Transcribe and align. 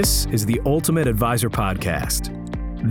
This 0.00 0.24
is 0.32 0.46
the 0.46 0.58
Ultimate 0.64 1.06
Advisor 1.06 1.50
Podcast, 1.50 2.32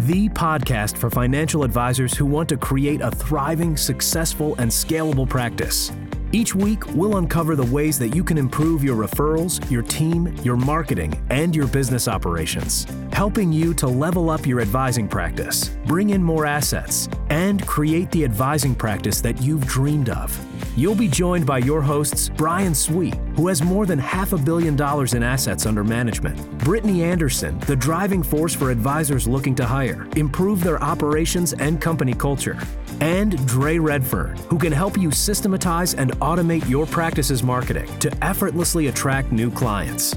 the 0.06 0.30
podcast 0.30 0.96
for 0.96 1.10
financial 1.10 1.64
advisors 1.64 2.14
who 2.14 2.24
want 2.24 2.48
to 2.50 2.56
create 2.56 3.02
a 3.02 3.10
thriving, 3.10 3.76
successful, 3.78 4.54
and 4.60 4.70
scalable 4.70 5.28
practice. 5.28 5.92
Each 6.32 6.54
week, 6.54 6.86
we'll 6.94 7.18
uncover 7.18 7.56
the 7.56 7.66
ways 7.66 7.98
that 7.98 8.10
you 8.10 8.24
can 8.24 8.38
improve 8.38 8.84
your 8.84 8.96
referrals, 8.96 9.68
your 9.72 9.82
team, 9.82 10.28
your 10.44 10.58
marketing, 10.58 11.20
and 11.32 11.56
your 11.56 11.66
business 11.66 12.08
operations, 12.08 12.86
helping 13.12 13.52
you 13.52 13.74
to 13.74 13.88
level 13.88 14.30
up 14.30 14.46
your 14.46 14.62
advising 14.62 15.08
practice, 15.08 15.70
bring 15.88 16.12
in 16.12 16.24
more 16.24 16.46
assets, 16.46 17.10
and 17.32 17.66
create 17.66 18.12
the 18.12 18.24
advising 18.24 18.76
practice 18.76 19.22
that 19.22 19.42
you've 19.42 19.66
dreamed 19.66 20.10
of. 20.10 20.46
You'll 20.78 20.94
be 20.94 21.08
joined 21.08 21.48
by 21.48 21.58
your 21.58 21.82
hosts, 21.82 22.30
Brian 22.30 22.76
Sweet, 22.76 23.16
who 23.36 23.48
has 23.48 23.64
more 23.64 23.88
than 23.88 23.98
half 23.98 24.32
a 24.32 24.38
billion 24.38 24.76
dollars 24.76 25.16
in 25.16 25.24
assets 25.24 25.66
under 25.66 25.84
management, 25.84 26.38
Brittany 26.60 27.04
Anderson, 27.04 27.60
the 27.62 27.76
driving 27.76 28.22
force 28.22 28.54
for 28.54 28.70
advisors 28.70 29.28
looking 29.28 29.56
to 29.56 29.66
hire, 29.66 30.08
improve 30.16 30.64
their 30.64 30.82
operations 30.84 31.54
and 31.54 31.82
company 31.82 32.14
culture, 32.14 32.56
and 33.02 33.46
Dre 33.48 33.80
Redfern, 33.80 34.38
who 34.50 34.58
can 34.58 34.72
help 34.72 34.98
you 34.98 35.12
systematize 35.12 35.94
and 35.94 36.12
automate 36.20 36.68
your 36.70 36.86
practice's 36.86 37.44
marketing 37.44 37.88
to 38.00 38.12
effortlessly 38.24 38.88
attract 38.88 39.32
new 39.32 39.52
clients. 39.52 40.16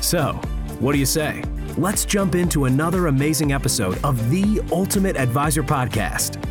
So, 0.00 0.32
what 0.78 0.92
do 0.92 0.98
you 0.98 1.06
say? 1.06 1.42
Let's 1.76 2.04
jump 2.04 2.34
into 2.34 2.64
another 2.64 3.06
amazing 3.06 3.52
episode 3.52 4.02
of 4.04 4.30
the 4.30 4.60
Ultimate 4.72 5.16
Advisor 5.16 5.62
Podcast. 5.62 6.44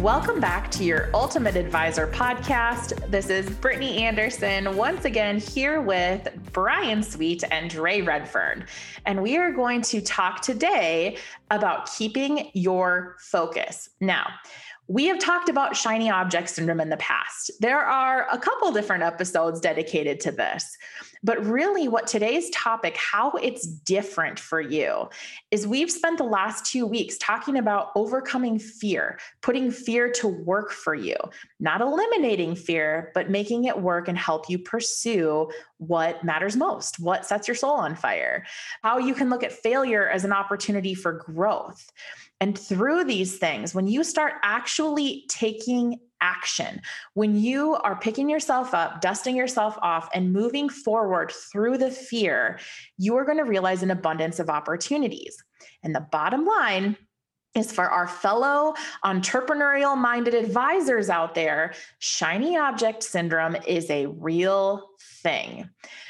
Welcome 0.00 0.40
back 0.40 0.70
to 0.72 0.84
your 0.84 1.08
Ultimate 1.14 1.56
Advisor 1.56 2.08
podcast. 2.08 3.10
This 3.10 3.30
is 3.30 3.48
Brittany 3.48 4.02
Anderson, 4.02 4.76
once 4.76 5.04
again 5.04 5.38
here 5.38 5.80
with 5.80 6.28
Brian 6.52 7.02
Sweet 7.02 7.44
and 7.50 7.70
Dre 7.70 8.00
Redfern. 8.00 8.66
And 9.06 9.22
we 9.22 9.36
are 9.36 9.52
going 9.52 9.82
to 9.82 10.00
talk 10.00 10.40
today 10.40 11.18
about 11.50 11.90
keeping 11.96 12.50
your 12.54 13.16
focus. 13.20 13.90
Now, 14.00 14.26
we 14.86 15.06
have 15.06 15.18
talked 15.18 15.48
about 15.48 15.76
shiny 15.76 16.10
object 16.10 16.50
syndrome 16.50 16.80
in 16.80 16.90
the 16.90 16.96
past. 16.98 17.50
There 17.60 17.80
are 17.80 18.26
a 18.30 18.38
couple 18.38 18.70
different 18.72 19.02
episodes 19.02 19.60
dedicated 19.60 20.20
to 20.20 20.32
this. 20.32 20.76
But 21.24 21.44
really, 21.44 21.88
what 21.88 22.06
today's 22.06 22.50
topic, 22.50 22.96
how 22.98 23.30
it's 23.32 23.66
different 23.66 24.38
for 24.38 24.60
you, 24.60 25.08
is 25.50 25.66
we've 25.66 25.90
spent 25.90 26.18
the 26.18 26.24
last 26.24 26.66
two 26.66 26.86
weeks 26.86 27.16
talking 27.16 27.56
about 27.56 27.92
overcoming 27.96 28.58
fear, 28.58 29.18
putting 29.40 29.70
fear 29.70 30.12
to 30.12 30.28
work 30.28 30.70
for 30.70 30.94
you, 30.94 31.16
not 31.58 31.80
eliminating 31.80 32.54
fear, 32.54 33.10
but 33.14 33.30
making 33.30 33.64
it 33.64 33.80
work 33.80 34.06
and 34.06 34.18
help 34.18 34.50
you 34.50 34.58
pursue 34.58 35.50
what 35.78 36.22
matters 36.22 36.56
most, 36.56 37.00
what 37.00 37.24
sets 37.24 37.48
your 37.48 37.54
soul 37.54 37.72
on 37.72 37.96
fire, 37.96 38.44
how 38.82 38.98
you 38.98 39.14
can 39.14 39.30
look 39.30 39.42
at 39.42 39.52
failure 39.52 40.08
as 40.08 40.24
an 40.24 40.32
opportunity 40.32 40.94
for 40.94 41.12
growth. 41.12 41.90
And 42.38 42.58
through 42.58 43.04
these 43.04 43.38
things, 43.38 43.74
when 43.74 43.86
you 43.86 44.04
start 44.04 44.34
actually 44.42 45.24
taking 45.28 46.00
action, 46.24 46.80
when 47.12 47.36
you 47.36 47.74
are 47.76 47.96
picking 47.96 48.30
yourself 48.30 48.72
up, 48.72 49.02
dusting 49.02 49.36
yourself 49.36 49.78
off, 49.82 50.08
and 50.14 50.32
moving 50.32 50.70
forward 50.70 51.30
through 51.52 51.76
the 51.76 51.90
fear, 51.90 52.58
you 52.96 53.14
are 53.16 53.26
going 53.26 53.36
to 53.36 53.44
realize 53.44 53.82
an 53.82 53.90
abundance 53.90 54.40
of 54.40 54.48
opportunities. 54.48 55.36
And 55.82 55.94
the 55.94 56.06
bottom 56.10 56.46
line 56.46 56.96
is 57.54 57.70
for 57.70 57.88
our 57.88 58.06
fellow 58.06 58.74
entrepreneurial 59.04 59.96
minded 59.96 60.34
advisors 60.34 61.08
out 61.08 61.34
there, 61.34 61.74
shiny 61.98 62.56
object 62.56 63.02
syndrome 63.02 63.56
is 63.66 63.88
a 63.90 64.06
real 64.06 64.90
thing. 65.22 65.68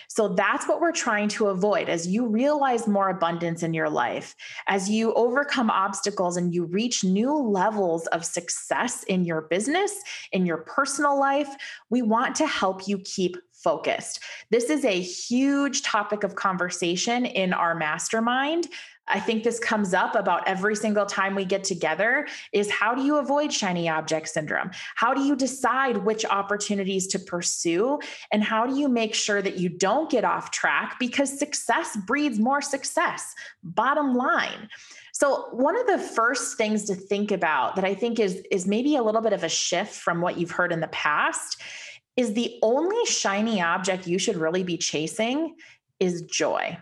So 0.09 0.29
that's 0.29 0.69
what 0.69 0.81
we're 0.81 0.93
trying 0.93 1.29
to 1.31 1.49
avoid 1.49 1.89
as 1.89 2.07
you 2.07 2.29
realize 2.29 2.87
more 2.87 3.09
abundance 3.09 3.65
in 3.65 3.75
your 3.75 3.91
life, 3.91 4.37
as 4.69 4.89
you 4.89 5.13
overcome 5.15 5.71
obstacles 5.71 6.37
and 6.37 6.55
you 6.55 6.67
reach 6.67 7.03
new 7.03 7.37
levels 7.37 8.07
of 8.09 8.25
success 8.25 9.03
in 9.05 9.25
your 9.25 9.43
business, 9.43 9.93
in 10.31 10.47
your 10.47 10.59
personal 10.59 11.19
life. 11.19 11.49
We 11.91 12.03
want 12.03 12.37
to 12.37 12.47
help 12.47 12.87
you 12.87 12.99
keep 12.99 13.37
focused. 13.53 14.21
This 14.51 14.71
is 14.71 14.85
a 14.85 15.01
huge 15.01 15.83
topic 15.83 16.23
of 16.23 16.37
conversation 16.37 17.25
in 17.25 17.53
our 17.53 17.75
mastermind 17.75 18.69
I 19.07 19.21
think 19.21 19.45
this 19.45 19.59
comes 19.59 19.93
up 19.93 20.15
about 20.15 20.47
every 20.49 20.75
single 20.75 21.05
time 21.05 21.35
we 21.35 21.45
get 21.45 21.63
together 21.63 22.27
is 22.53 22.71
how 22.71 22.95
do 22.95 23.03
you 23.03 23.17
avoid 23.19 23.53
shiny 23.53 23.89
object 23.89 24.29
syndrome? 24.29 24.71
How 24.95 25.13
do 25.13 25.23
you 25.23 25.37
decide 25.37 25.99
which 25.99 26.25
opportunities 26.25 27.07
to 27.09 27.19
pursue? 27.19 27.99
And 28.33 28.43
how 28.43 28.67
do 28.67 28.79
you 28.79 28.89
make 28.89 29.15
sure 29.15 29.43
that 29.43 29.59
you 29.59 29.69
don't 29.69 30.11
get 30.11 30.25
off 30.25 30.51
track 30.51 30.97
because 30.99 31.39
success 31.39 31.97
breeds 32.07 32.39
more 32.39 32.63
success, 32.63 33.35
bottom 33.63 34.15
line. 34.15 34.69
So 35.13 35.49
one 35.53 35.79
of 35.79 35.87
the 35.87 35.99
first 35.99 36.57
things 36.57 36.85
to 36.85 36.95
think 36.95 37.31
about 37.31 37.77
that 37.77 37.85
I 37.85 37.95
think 37.95 38.19
is 38.19 38.43
is 38.51 38.67
maybe 38.67 38.97
a 38.97 39.03
little 39.03 39.21
bit 39.21 39.33
of 39.33 39.45
a 39.45 39.49
shift 39.49 39.95
from 39.95 40.21
what 40.21 40.39
you've 40.39 40.51
heard 40.51 40.73
in 40.73 40.81
the 40.81 40.89
past 40.89 41.61
is 42.17 42.33
the 42.33 42.59
only 42.63 43.05
shiny 43.07 43.61
object 43.61 44.07
you 44.07 44.19
should 44.19 44.37
really 44.37 44.63
be 44.63 44.77
chasing 44.77 45.57
is 46.01 46.23
joy. 46.23 46.79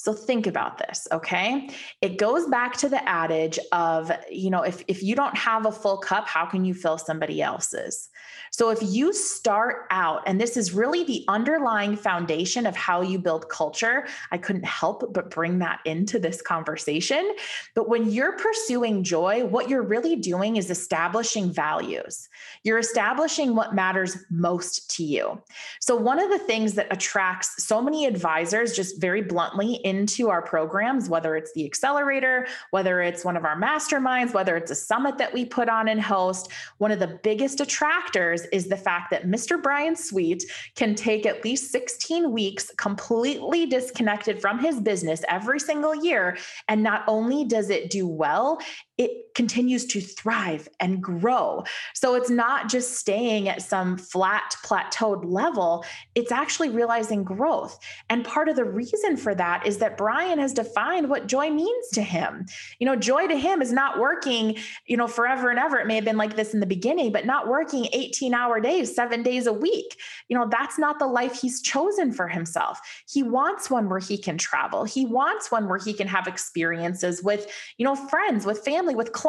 So 0.00 0.12
think 0.12 0.46
about 0.46 0.78
this, 0.78 1.08
okay? 1.10 1.70
It 2.00 2.18
goes 2.18 2.46
back 2.46 2.76
to 2.78 2.88
the 2.88 3.06
adage 3.08 3.58
of, 3.72 4.12
you 4.30 4.48
know, 4.48 4.62
if, 4.62 4.84
if 4.86 5.02
you 5.02 5.16
don't 5.16 5.36
have 5.36 5.66
a 5.66 5.72
full 5.72 5.98
cup, 5.98 6.28
how 6.28 6.46
can 6.46 6.64
you 6.64 6.72
fill 6.72 6.98
somebody 6.98 7.42
else's? 7.42 8.08
So 8.52 8.70
if 8.70 8.78
you 8.80 9.12
start 9.12 9.86
out, 9.90 10.22
and 10.24 10.40
this 10.40 10.56
is 10.56 10.72
really 10.72 11.02
the 11.02 11.24
underlying 11.26 11.96
foundation 11.96 12.64
of 12.64 12.76
how 12.76 13.02
you 13.02 13.18
build 13.18 13.48
culture, 13.48 14.06
I 14.30 14.38
couldn't 14.38 14.64
help 14.64 15.12
but 15.12 15.30
bring 15.30 15.58
that 15.58 15.80
into 15.84 16.20
this 16.20 16.40
conversation. 16.40 17.34
But 17.74 17.88
when 17.88 18.08
you're 18.08 18.36
pursuing 18.36 19.02
joy, 19.02 19.44
what 19.46 19.68
you're 19.68 19.82
really 19.82 20.14
doing 20.14 20.56
is 20.56 20.70
establishing 20.70 21.52
values. 21.52 22.28
You're 22.62 22.78
establishing 22.78 23.56
what 23.56 23.74
matters 23.74 24.16
most 24.30 24.94
to 24.96 25.04
you. 25.04 25.42
So 25.80 25.96
one 25.96 26.20
of 26.20 26.30
the 26.30 26.38
things 26.38 26.74
that 26.74 26.86
attracts 26.92 27.64
so 27.64 27.82
many 27.82 28.06
advisors, 28.06 28.76
just 28.76 29.00
very 29.00 29.22
bluntly, 29.22 29.80
into 29.88 30.28
our 30.28 30.42
programs, 30.42 31.08
whether 31.08 31.34
it's 31.34 31.52
the 31.54 31.64
accelerator, 31.64 32.46
whether 32.70 33.00
it's 33.00 33.24
one 33.24 33.36
of 33.36 33.44
our 33.44 33.58
masterminds, 33.58 34.34
whether 34.34 34.56
it's 34.56 34.70
a 34.70 34.74
summit 34.74 35.16
that 35.18 35.32
we 35.32 35.44
put 35.44 35.68
on 35.68 35.88
and 35.88 36.00
host, 36.00 36.50
one 36.76 36.92
of 36.92 36.98
the 36.98 37.18
biggest 37.22 37.60
attractors 37.60 38.42
is 38.52 38.68
the 38.68 38.76
fact 38.76 39.10
that 39.10 39.26
Mr. 39.26 39.60
Brian 39.60 39.96
Sweet 39.96 40.44
can 40.74 40.94
take 40.94 41.24
at 41.24 41.42
least 41.44 41.72
16 41.72 42.30
weeks 42.30 42.70
completely 42.76 43.66
disconnected 43.66 44.40
from 44.40 44.58
his 44.58 44.78
business 44.80 45.22
every 45.28 45.58
single 45.58 45.94
year. 45.94 46.36
And 46.68 46.82
not 46.82 47.04
only 47.08 47.44
does 47.44 47.70
it 47.70 47.90
do 47.90 48.06
well, 48.06 48.60
it 48.98 49.27
continues 49.38 49.86
to 49.86 50.00
thrive 50.00 50.68
and 50.80 51.00
grow. 51.00 51.62
So 51.94 52.16
it's 52.16 52.28
not 52.28 52.68
just 52.68 52.96
staying 52.96 53.48
at 53.48 53.62
some 53.62 53.96
flat, 53.96 54.56
plateaued 54.66 55.24
level, 55.24 55.84
it's 56.16 56.32
actually 56.32 56.70
realizing 56.70 57.22
growth. 57.22 57.78
And 58.10 58.24
part 58.24 58.48
of 58.48 58.56
the 58.56 58.64
reason 58.64 59.16
for 59.16 59.36
that 59.36 59.64
is 59.64 59.78
that 59.78 59.96
Brian 59.96 60.40
has 60.40 60.52
defined 60.52 61.08
what 61.08 61.28
joy 61.28 61.50
means 61.50 61.86
to 61.90 62.02
him. 62.02 62.46
You 62.80 62.86
know, 62.86 62.96
joy 62.96 63.28
to 63.28 63.36
him 63.36 63.62
is 63.62 63.70
not 63.70 64.00
working, 64.00 64.56
you 64.86 64.96
know, 64.96 65.06
forever 65.06 65.50
and 65.50 65.58
ever. 65.60 65.78
It 65.78 65.86
may 65.86 65.94
have 65.94 66.04
been 66.04 66.16
like 66.16 66.34
this 66.34 66.52
in 66.52 66.58
the 66.58 66.66
beginning, 66.66 67.12
but 67.12 67.24
not 67.24 67.46
working 67.46 67.86
18 67.92 68.34
hour 68.34 68.58
days, 68.58 68.92
seven 68.92 69.22
days 69.22 69.46
a 69.46 69.52
week. 69.52 70.00
You 70.28 70.36
know, 70.36 70.48
that's 70.50 70.80
not 70.80 70.98
the 70.98 71.06
life 71.06 71.40
he's 71.40 71.62
chosen 71.62 72.10
for 72.10 72.26
himself. 72.26 72.80
He 73.08 73.22
wants 73.22 73.70
one 73.70 73.88
where 73.88 74.00
he 74.00 74.18
can 74.18 74.36
travel, 74.36 74.82
he 74.82 75.06
wants 75.06 75.52
one 75.52 75.68
where 75.68 75.78
he 75.78 75.92
can 75.92 76.08
have 76.08 76.26
experiences 76.26 77.22
with, 77.22 77.46
you 77.76 77.84
know, 77.84 77.94
friends, 77.94 78.44
with 78.44 78.64
family 78.64 78.96
with 78.96 79.12
clients. 79.12 79.27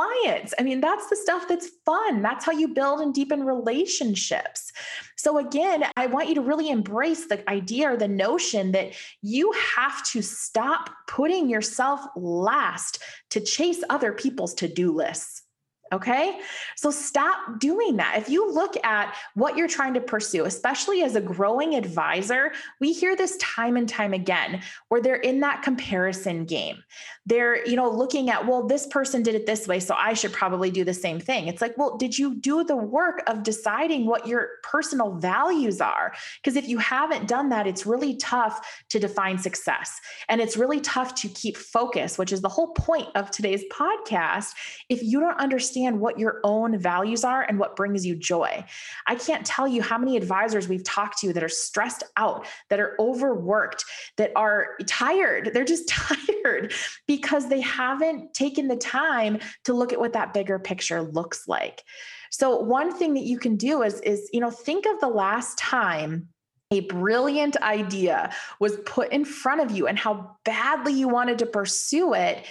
I 0.59 0.63
mean, 0.63 0.81
that's 0.81 1.07
the 1.09 1.15
stuff 1.15 1.47
that's 1.47 1.69
fun. 1.85 2.21
That's 2.21 2.45
how 2.45 2.51
you 2.51 2.67
build 2.67 3.01
and 3.01 3.13
deepen 3.13 3.43
relationships. 3.43 4.71
So, 5.17 5.37
again, 5.37 5.83
I 5.97 6.07
want 6.07 6.29
you 6.29 6.35
to 6.35 6.41
really 6.41 6.69
embrace 6.69 7.27
the 7.27 7.47
idea 7.49 7.91
or 7.91 7.97
the 7.97 8.07
notion 8.07 8.71
that 8.71 8.93
you 9.21 9.53
have 9.75 10.05
to 10.11 10.21
stop 10.21 10.89
putting 11.07 11.49
yourself 11.49 12.01
last 12.15 13.03
to 13.31 13.41
chase 13.41 13.83
other 13.89 14.13
people's 14.13 14.53
to 14.55 14.67
do 14.67 14.93
lists. 14.93 15.43
Okay. 15.91 16.39
So 16.75 16.91
stop 16.91 17.59
doing 17.59 17.97
that. 17.97 18.15
If 18.17 18.29
you 18.29 18.51
look 18.51 18.75
at 18.83 19.15
what 19.33 19.57
you're 19.57 19.67
trying 19.67 19.95
to 19.95 20.01
pursue, 20.01 20.45
especially 20.45 21.01
as 21.01 21.15
a 21.15 21.21
growing 21.21 21.73
advisor, 21.73 22.51
we 22.79 22.93
hear 22.93 23.15
this 23.15 23.37
time 23.37 23.75
and 23.75 23.89
time 23.89 24.13
again 24.13 24.61
where 24.89 25.01
they're 25.01 25.15
in 25.15 25.39
that 25.39 25.63
comparison 25.63 26.45
game. 26.45 26.83
They're, 27.25 27.67
you 27.67 27.75
know, 27.75 27.89
looking 27.89 28.29
at, 28.29 28.47
well, 28.47 28.65
this 28.65 28.87
person 28.87 29.23
did 29.23 29.35
it 29.35 29.45
this 29.45 29.67
way, 29.67 29.79
so 29.79 29.95
I 29.95 30.13
should 30.13 30.31
probably 30.31 30.71
do 30.71 30.83
the 30.83 30.93
same 30.93 31.19
thing. 31.19 31.47
It's 31.47 31.61
like, 31.61 31.77
well, 31.77 31.97
did 31.97 32.17
you 32.17 32.35
do 32.35 32.63
the 32.63 32.75
work 32.75 33.21
of 33.27 33.43
deciding 33.43 34.05
what 34.05 34.27
your 34.27 34.49
personal 34.63 35.13
values 35.13 35.79
are? 35.79 36.13
Because 36.41 36.55
if 36.55 36.67
you 36.67 36.77
haven't 36.79 37.27
done 37.27 37.49
that, 37.49 37.67
it's 37.67 37.85
really 37.85 38.15
tough 38.17 38.83
to 38.89 38.99
define 38.99 39.37
success. 39.37 39.99
And 40.27 40.41
it's 40.41 40.57
really 40.57 40.81
tough 40.81 41.13
to 41.15 41.27
keep 41.29 41.55
focus, 41.57 42.17
which 42.17 42.31
is 42.31 42.41
the 42.41 42.49
whole 42.49 42.73
point 42.73 43.09
of 43.15 43.29
today's 43.29 43.63
podcast. 43.71 44.53
If 44.87 45.03
you 45.03 45.19
don't 45.19 45.39
understand 45.39 45.78
understand 45.79 46.01
what 46.01 46.19
your 46.19 46.39
own 46.43 46.77
values 46.77 47.23
are 47.23 47.43
and 47.43 47.59
what 47.59 47.75
brings 47.75 48.05
you 48.05 48.15
joy. 48.15 48.63
I 49.07 49.15
can't 49.15 49.45
tell 49.45 49.67
you 49.67 49.81
how 49.81 49.97
many 49.97 50.17
advisors 50.17 50.67
we've 50.67 50.83
talked 50.83 51.19
to 51.19 51.33
that 51.33 51.43
are 51.43 51.49
stressed 51.49 52.03
out, 52.17 52.45
that 52.69 52.79
are 52.79 52.95
overworked, 52.99 53.85
that 54.17 54.31
are 54.35 54.77
tired. 54.85 55.51
They're 55.53 55.63
just 55.63 55.87
tired 55.89 56.73
because 57.07 57.49
they 57.49 57.61
haven't 57.61 58.33
taken 58.33 58.67
the 58.67 58.75
time 58.75 59.39
to 59.65 59.73
look 59.73 59.93
at 59.93 59.99
what 59.99 60.13
that 60.13 60.33
bigger 60.33 60.59
picture 60.59 61.01
looks 61.01 61.47
like. 61.47 61.83
So 62.31 62.59
one 62.59 62.93
thing 62.93 63.15
that 63.15 63.23
you 63.23 63.39
can 63.39 63.55
do 63.55 63.81
is 63.81 63.99
is 64.01 64.29
you 64.31 64.39
know 64.39 64.51
think 64.51 64.85
of 64.85 64.99
the 64.99 65.07
last 65.07 65.57
time 65.57 66.29
a 66.71 66.81
brilliant 66.81 67.57
idea 67.63 68.31
was 68.59 68.77
put 68.85 69.11
in 69.11 69.25
front 69.25 69.61
of 69.61 69.75
you 69.75 69.87
and 69.87 69.97
how 69.97 70.37
badly 70.45 70.93
you 70.93 71.07
wanted 71.07 71.39
to 71.39 71.47
pursue 71.47 72.13
it 72.13 72.45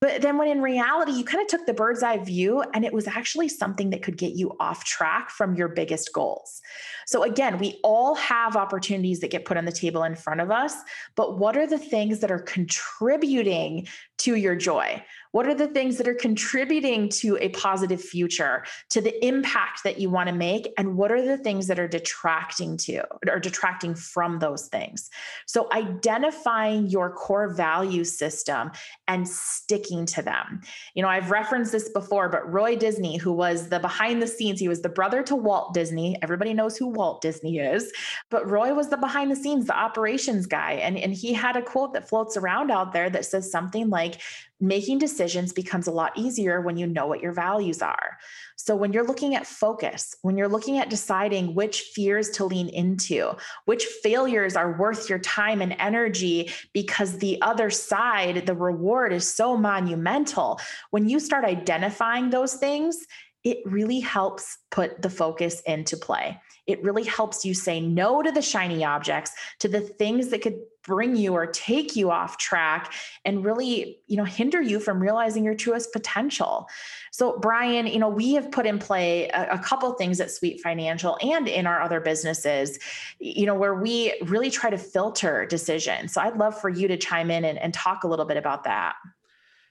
but 0.00 0.20
then, 0.20 0.36
when 0.36 0.48
in 0.48 0.60
reality, 0.60 1.12
you 1.12 1.24
kind 1.24 1.40
of 1.40 1.48
took 1.48 1.64
the 1.64 1.72
bird's 1.72 2.02
eye 2.02 2.18
view 2.18 2.62
and 2.74 2.84
it 2.84 2.92
was 2.92 3.06
actually 3.06 3.48
something 3.48 3.88
that 3.90 4.02
could 4.02 4.18
get 4.18 4.34
you 4.34 4.54
off 4.60 4.84
track 4.84 5.30
from 5.30 5.54
your 5.54 5.68
biggest 5.68 6.12
goals. 6.12 6.60
So, 7.06 7.22
again, 7.22 7.58
we 7.58 7.80
all 7.82 8.14
have 8.16 8.56
opportunities 8.56 9.20
that 9.20 9.30
get 9.30 9.46
put 9.46 9.56
on 9.56 9.64
the 9.64 9.72
table 9.72 10.02
in 10.04 10.14
front 10.14 10.42
of 10.42 10.50
us, 10.50 10.74
but 11.14 11.38
what 11.38 11.56
are 11.56 11.66
the 11.66 11.78
things 11.78 12.20
that 12.20 12.30
are 12.30 12.40
contributing 12.40 13.88
to 14.18 14.36
your 14.36 14.56
joy? 14.56 15.04
What 15.32 15.46
are 15.46 15.54
the 15.54 15.68
things 15.68 15.98
that 15.98 16.08
are 16.08 16.14
contributing 16.14 17.10
to 17.10 17.36
a 17.42 17.50
positive 17.50 18.00
future, 18.00 18.64
to 18.88 19.02
the 19.02 19.22
impact 19.22 19.84
that 19.84 19.98
you 19.98 20.08
want 20.08 20.30
to 20.30 20.34
make? 20.34 20.72
And 20.78 20.96
what 20.96 21.12
are 21.12 21.20
the 21.20 21.36
things 21.36 21.66
that 21.66 21.78
are 21.78 21.88
detracting 21.88 22.78
to 22.78 23.02
or 23.28 23.38
detracting 23.38 23.94
from 23.94 24.38
those 24.38 24.68
things? 24.68 25.10
So 25.44 25.68
identifying 25.72 26.86
your 26.86 27.10
core 27.10 27.52
value 27.52 28.04
system 28.04 28.70
and 29.08 29.28
sticking 29.28 30.06
to 30.06 30.22
them. 30.22 30.62
You 30.94 31.02
know, 31.02 31.08
I've 31.08 31.30
referenced 31.30 31.72
this 31.72 31.90
before, 31.90 32.30
but 32.30 32.50
Roy 32.50 32.76
Disney, 32.76 33.18
who 33.18 33.32
was 33.32 33.68
the 33.68 33.78
behind 33.78 34.22
the 34.22 34.26
scenes, 34.26 34.58
he 34.58 34.68
was 34.68 34.80
the 34.80 34.88
brother 34.88 35.22
to 35.24 35.36
Walt 35.36 35.74
Disney. 35.74 36.16
Everybody 36.22 36.54
knows 36.54 36.78
who 36.78 36.86
Walt 36.86 37.20
Disney 37.20 37.58
is, 37.58 37.92
but 38.30 38.50
Roy 38.50 38.72
was 38.72 38.88
the 38.88 38.96
behind 38.96 39.30
the 39.30 39.36
scenes, 39.36 39.66
the 39.66 39.76
operations 39.76 40.46
guy. 40.46 40.74
And, 40.74 40.96
and 40.96 41.12
he 41.12 41.34
had 41.34 41.56
a 41.56 41.62
quote 41.62 41.92
that 41.92 42.08
floats 42.08 42.38
around 42.38 42.70
out 42.70 42.94
there 42.94 43.10
that 43.10 43.26
says 43.26 43.50
something 43.50 43.90
like, 43.90 44.05
making 44.60 44.98
decisions 44.98 45.52
becomes 45.52 45.86
a 45.86 45.90
lot 45.90 46.16
easier 46.16 46.60
when 46.60 46.76
you 46.76 46.86
know 46.86 47.06
what 47.06 47.20
your 47.20 47.32
values 47.32 47.82
are. 47.82 48.16
So, 48.56 48.74
when 48.74 48.92
you're 48.92 49.06
looking 49.06 49.34
at 49.34 49.46
focus, 49.46 50.14
when 50.22 50.36
you're 50.36 50.48
looking 50.48 50.78
at 50.78 50.90
deciding 50.90 51.54
which 51.54 51.80
fears 51.94 52.30
to 52.30 52.44
lean 52.44 52.68
into, 52.68 53.32
which 53.66 53.84
failures 53.84 54.56
are 54.56 54.78
worth 54.78 55.10
your 55.10 55.18
time 55.18 55.60
and 55.60 55.76
energy 55.78 56.50
because 56.72 57.18
the 57.18 57.40
other 57.42 57.70
side, 57.70 58.46
the 58.46 58.54
reward 58.54 59.12
is 59.12 59.32
so 59.32 59.56
monumental, 59.56 60.60
when 60.90 61.08
you 61.08 61.20
start 61.20 61.44
identifying 61.44 62.30
those 62.30 62.54
things, 62.54 63.06
it 63.44 63.58
really 63.64 64.00
helps 64.00 64.58
put 64.72 65.02
the 65.02 65.10
focus 65.10 65.60
into 65.66 65.96
play. 65.96 66.40
It 66.66 66.82
really 66.82 67.04
helps 67.04 67.44
you 67.44 67.54
say 67.54 67.80
no 67.80 68.20
to 68.20 68.32
the 68.32 68.42
shiny 68.42 68.84
objects, 68.84 69.30
to 69.60 69.68
the 69.68 69.80
things 69.80 70.30
that 70.30 70.42
could 70.42 70.58
bring 70.86 71.16
you 71.16 71.34
or 71.34 71.46
take 71.46 71.96
you 71.96 72.10
off 72.10 72.38
track 72.38 72.92
and 73.24 73.44
really, 73.44 73.98
you 74.06 74.16
know, 74.16 74.24
hinder 74.24 74.60
you 74.60 74.78
from 74.78 75.00
realizing 75.02 75.44
your 75.44 75.54
truest 75.54 75.92
potential. 75.92 76.68
So, 77.10 77.38
Brian, 77.38 77.86
you 77.86 77.98
know, 77.98 78.08
we 78.08 78.34
have 78.34 78.50
put 78.50 78.66
in 78.66 78.78
play 78.78 79.28
a, 79.28 79.54
a 79.54 79.58
couple 79.58 79.92
things 79.94 80.20
at 80.20 80.30
Sweet 80.30 80.60
Financial 80.60 81.18
and 81.20 81.48
in 81.48 81.66
our 81.66 81.80
other 81.80 82.00
businesses, 82.00 82.78
you 83.18 83.46
know, 83.46 83.54
where 83.54 83.74
we 83.74 84.14
really 84.24 84.50
try 84.50 84.70
to 84.70 84.78
filter 84.78 85.46
decisions. 85.46 86.12
So, 86.12 86.20
I'd 86.20 86.36
love 86.36 86.58
for 86.60 86.70
you 86.70 86.88
to 86.88 86.96
chime 86.96 87.30
in 87.30 87.44
and, 87.44 87.58
and 87.58 87.74
talk 87.74 88.04
a 88.04 88.08
little 88.08 88.26
bit 88.26 88.36
about 88.36 88.64
that. 88.64 88.94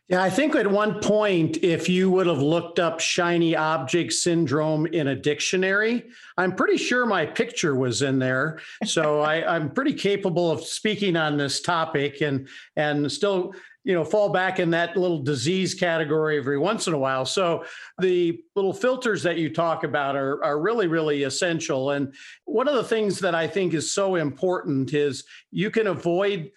Yeah, 0.07 0.21
I 0.21 0.29
think 0.29 0.55
at 0.55 0.69
one 0.69 0.99
point, 0.99 1.57
if 1.63 1.89
you 1.89 2.11
would 2.11 2.27
have 2.27 2.41
looked 2.41 2.77
up 2.77 2.99
shiny 2.99 3.55
object 3.55 4.13
syndrome 4.13 4.85
in 4.85 5.07
a 5.07 5.15
dictionary, 5.15 6.03
I'm 6.37 6.55
pretty 6.55 6.77
sure 6.77 7.07
my 7.07 7.25
picture 7.25 7.73
was 7.73 8.03
in 8.03 8.19
there. 8.19 8.59
So 8.83 9.21
I, 9.21 9.37
am 9.55 9.71
pretty 9.71 9.93
capable 9.93 10.51
of 10.51 10.63
speaking 10.63 11.15
on 11.15 11.37
this 11.37 11.59
topic 11.59 12.21
and 12.21 12.47
and 12.75 13.11
still, 13.11 13.55
you 13.83 13.95
know, 13.95 14.03
fall 14.03 14.29
back 14.29 14.59
in 14.59 14.69
that 14.71 14.95
little 14.95 15.23
disease 15.23 15.73
category 15.73 16.37
every 16.37 16.59
once 16.59 16.85
in 16.85 16.93
a 16.93 16.99
while. 16.99 17.25
So 17.25 17.65
the 17.97 18.39
little 18.55 18.73
filters 18.73 19.23
that 19.23 19.37
you 19.37 19.51
talk 19.51 19.83
about 19.83 20.15
are, 20.15 20.43
are 20.43 20.59
really, 20.59 20.85
really 20.85 21.23
essential. 21.23 21.91
And 21.91 22.13
one 22.45 22.67
of 22.67 22.75
the 22.75 22.83
things 22.83 23.17
that 23.21 23.33
I 23.33 23.47
think 23.47 23.73
is 23.73 23.91
so 23.91 24.15
important 24.15 24.93
is 24.93 25.23
you 25.49 25.71
can 25.71 25.87
avoid 25.87 26.51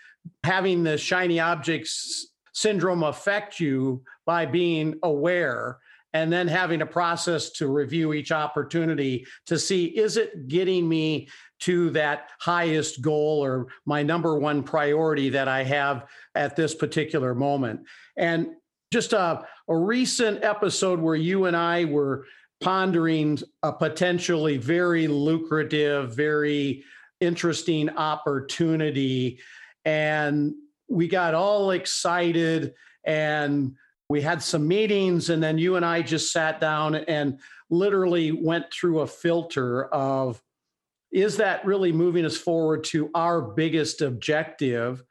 having 0.45 0.83
the 0.83 0.99
shiny 0.99 1.41
objects 1.41 2.29
syndrome 2.59 3.05
affect 3.05 3.61
you 3.61 4.03
by 4.27 4.45
being 4.45 4.99
aware 5.05 5.79
and 6.13 6.33
then 6.33 6.49
having 6.49 6.83
a 6.83 6.87
process 6.87 7.51
to 7.51 7.69
review 7.69 8.13
each 8.13 8.33
opportunity 8.33 9.25
to 9.47 9.57
see 9.57 9.85
is 9.85 10.17
it 10.17 10.49
getting 10.49 10.89
me 10.89 11.29
to 11.61 11.91
that 11.91 12.31
highest 12.41 13.01
goal 13.01 13.45
or 13.45 13.69
my 13.87 14.03
number 14.03 14.37
one 14.39 14.65
priority 14.65 15.29
that 15.29 15.47
I 15.47 15.63
have 15.63 16.07
at 16.35 16.57
this 16.57 16.75
particular 16.75 17.33
moment. 17.33 17.81
And 18.17 18.49
just 18.93 19.13
a, 19.13 19.45
a 19.69 19.77
recent 19.77 20.43
episode 20.43 20.99
where 20.99 21.15
you 21.15 21.45
and 21.45 21.57
I 21.57 21.85
were 21.85 22.25
pondering 22.61 23.39
a 23.63 23.73
potentially 23.73 24.57
very 24.57 25.07
lucrative, 25.07 26.17
very 26.17 26.83
interesting 27.21 27.89
opportunity. 27.91 29.39
And 29.85 30.55
we 30.89 31.09
got 31.09 31.35
all 31.35 31.71
excited 31.73 32.75
and 33.05 33.75
we 34.09 34.21
had 34.23 34.43
some 34.43 34.67
meetings 34.67 35.31
and 35.31 35.43
then 35.43 35.59
you 35.59 35.77
and 35.77 35.85
I 35.85 36.03
just 36.03 36.33
sat 36.33 36.61
down 36.61 36.95
and 36.95 37.39
literally 37.71 38.33
went 38.33 38.73
through 38.73 39.01
a 39.01 39.07
filter 39.07 39.87
of 39.87 40.43
is 41.11 41.39
that 41.39 41.65
really 41.65 41.93
moving 41.93 42.25
us 42.25 42.37
forward 42.37 42.85
to 42.85 43.11
our 43.15 43.41
biggest 43.41 44.03
objective? 44.03 45.03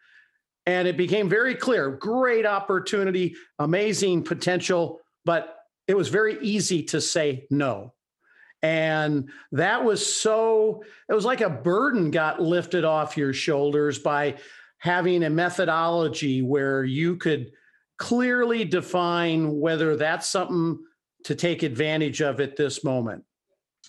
And 0.66 0.88
it 0.88 0.98
became 0.98 1.30
very 1.30 1.56
clear 1.56 1.90
great 1.92 2.46
opportunity 2.46 3.36
amazing 3.60 4.24
potential 4.24 5.00
but 5.28 5.58
it 5.88 5.96
was 5.96 6.08
very 6.08 6.38
easy 6.42 6.84
to 6.84 7.02
say 7.02 7.48
no. 7.52 7.94
And 8.64 9.30
that 9.52 9.84
was 9.84 10.04
so 10.04 10.84
it 11.10 11.14
was 11.14 11.26
like 11.26 11.42
a 11.42 11.50
burden 11.50 12.12
got 12.12 12.42
lifted 12.42 12.86
off 12.86 13.18
your 13.18 13.34
shoulders 13.34 14.00
by 14.00 14.36
having 14.80 15.24
a 15.24 15.30
methodology 15.30 16.42
where 16.42 16.84
you 16.84 17.16
could 17.18 17.52
clearly 17.98 18.64
define 18.64 19.60
whether 19.60 19.96
that's 19.96 20.28
something 20.28 20.80
to 21.24 21.36
take 21.36 21.64
advantage 21.64 22.22
of 22.22 22.40
at 22.40 22.56
this 22.56 22.84
moment. 22.84 23.24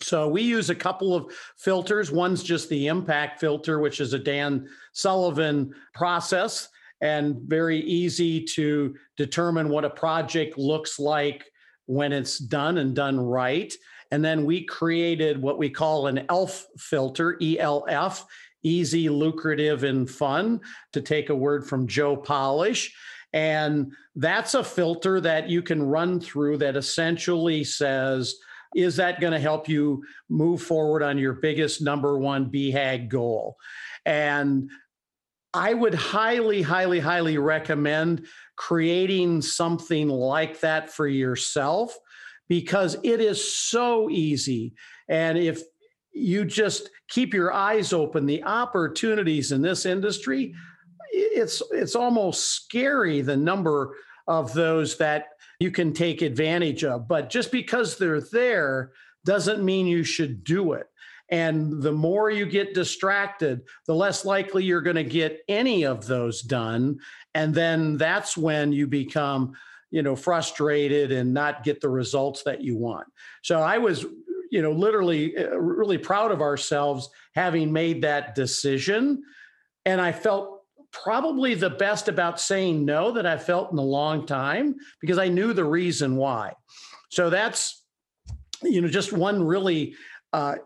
So 0.01 0.29
we 0.29 0.43
use 0.43 0.71
a 0.71 0.75
couple 0.75 1.15
of 1.15 1.33
filters. 1.57 2.11
One's 2.11 2.43
just 2.43 2.69
the 2.69 2.87
impact 2.87 3.41
filter, 3.41 3.81
which 3.81 4.01
is 4.01 4.12
a 4.12 4.19
Dan 4.19 4.69
Sullivan 4.93 5.75
process 5.95 6.69
and 7.01 7.37
very 7.43 7.81
easy 7.81 8.45
to 8.45 8.95
determine 9.17 9.69
what 9.69 9.85
a 9.85 9.91
project 9.91 10.59
looks 10.59 10.99
like 10.99 11.51
when 11.87 12.12
it's 12.12 12.39
done 12.39 12.79
and 12.79 12.95
done 12.95 13.19
right. 13.19 13.73
And 14.11 14.25
then 14.25 14.45
we 14.45 14.65
created 14.65 15.41
what 15.41 15.59
we 15.59 15.71
call 15.71 16.07
an 16.07 16.25
ELF 16.29 16.67
filter, 16.79 17.39
ELF 17.43 18.25
easy, 18.62 19.09
lucrative, 19.09 19.85
and 19.85 20.09
fun, 20.09 20.61
to 20.93 21.00
take 21.00 21.31
a 21.31 21.35
word 21.35 21.67
from 21.67 21.87
Joe 21.87 22.17
Polish. 22.17 22.95
And 23.33 23.93
that's 24.17 24.55
a 24.55 24.65
filter 24.65 25.21
that 25.21 25.49
you 25.49 25.62
can 25.62 25.83
run 25.83 26.21
through 26.21 26.59
that 26.59 26.77
essentially 26.77 27.65
says, 27.65 28.37
is 28.75 28.97
that 28.97 29.21
going 29.21 29.33
to 29.33 29.38
help 29.38 29.69
you 29.69 30.03
move 30.29 30.62
forward 30.62 31.03
on 31.03 31.19
your 31.19 31.35
biggest 31.35 31.83
number 31.83 32.19
one 32.19 32.50
BHAG 32.50 33.09
goal? 33.09 33.57
And 34.05 34.71
I 35.55 35.75
would 35.75 35.95
highly, 35.95 36.62
highly, 36.62 37.00
highly 37.00 37.38
recommend 37.38 38.27
creating 38.57 39.43
something 39.43 40.09
like 40.09 40.61
that 40.61 40.91
for 40.91 41.07
yourself 41.07 41.97
because 42.49 42.97
it 43.03 43.21
is 43.21 43.53
so 43.53 44.11
easy. 44.11 44.75
And 45.09 45.38
if 45.38 45.62
you 46.19 46.45
just 46.45 46.91
keep 47.09 47.33
your 47.33 47.53
eyes 47.53 47.93
open. 47.93 48.27
The 48.27 48.43
opportunities 48.45 49.53
in 49.53 49.63
this 49.63 49.87
industry, 49.87 50.55
it's 51.13 51.63
it's 51.73 51.95
almost 51.95 52.53
scary 52.53 53.21
the 53.21 53.37
number 53.37 53.97
of 54.27 54.53
those 54.53 54.97
that 54.99 55.29
you 55.61 55.71
can 55.71 55.93
take 55.93 56.23
advantage 56.23 56.85
of. 56.85 57.09
But 57.09 57.31
just 57.31 57.51
because 57.51 57.97
they're 57.97 58.21
there 58.21 58.93
doesn't 59.25 59.65
mean 59.65 59.87
you 59.87 60.05
should 60.05 60.45
do 60.45 60.73
it. 60.73 60.87
And 61.31 61.83
the 61.83 61.93
more 61.93 62.31
you 62.31 62.47
get 62.47 62.75
distracted, 62.75 63.63
the 63.87 63.95
less 63.95 64.25
likely 64.25 64.65
you're 64.65 64.81
going 64.81 64.97
to 64.97 65.05
get 65.05 65.43
any 65.49 65.85
of 65.85 66.07
those 66.07 66.41
done. 66.41 66.99
And 67.35 67.55
then 67.55 67.99
that's 67.99 68.37
when 68.37 68.73
you 68.73 68.87
become, 68.87 69.53
you 69.91 70.03
know, 70.03 70.17
frustrated 70.17 71.13
and 71.13 71.35
not 71.35 71.65
get 71.65 71.83
the 71.83 71.91
results 71.91 72.45
that 72.45 72.63
you 72.63 72.77
want. 72.77 73.09
So 73.43 73.61
I 73.61 73.77
was 73.77 74.07
you 74.50 74.62
know, 74.62 74.73
literally 74.73 75.37
uh, 75.37 75.57
really 75.57 75.99
proud 75.99 76.31
of 76.31 76.40
ourselves 76.40 77.09
having 77.35 77.73
made 77.73 78.02
that 78.02 78.35
decision. 78.35 79.23
And 79.85 80.00
I 80.00 80.12
felt 80.12 80.62
probably 80.90 81.55
the 81.55 81.71
best 81.71 82.09
about 82.09 82.40
saying 82.40 82.85
no 82.85 83.11
that 83.12 83.26
I 83.26 83.37
felt 83.37 83.73
in 83.73 83.78
a 83.78 83.83
long 83.83 84.26
time 84.26 84.76
because 85.00 85.19
I 85.19 85.28
knew 85.28 85.52
the 85.52 85.64
reason 85.64 86.17
why. 86.17 86.55
So 87.11 87.31
that's, 87.31 87.85
you 88.62 88.81
know, 88.81 88.88
just 88.88 89.12
one 89.12 89.43
really 89.43 89.95
uh, 90.33 90.57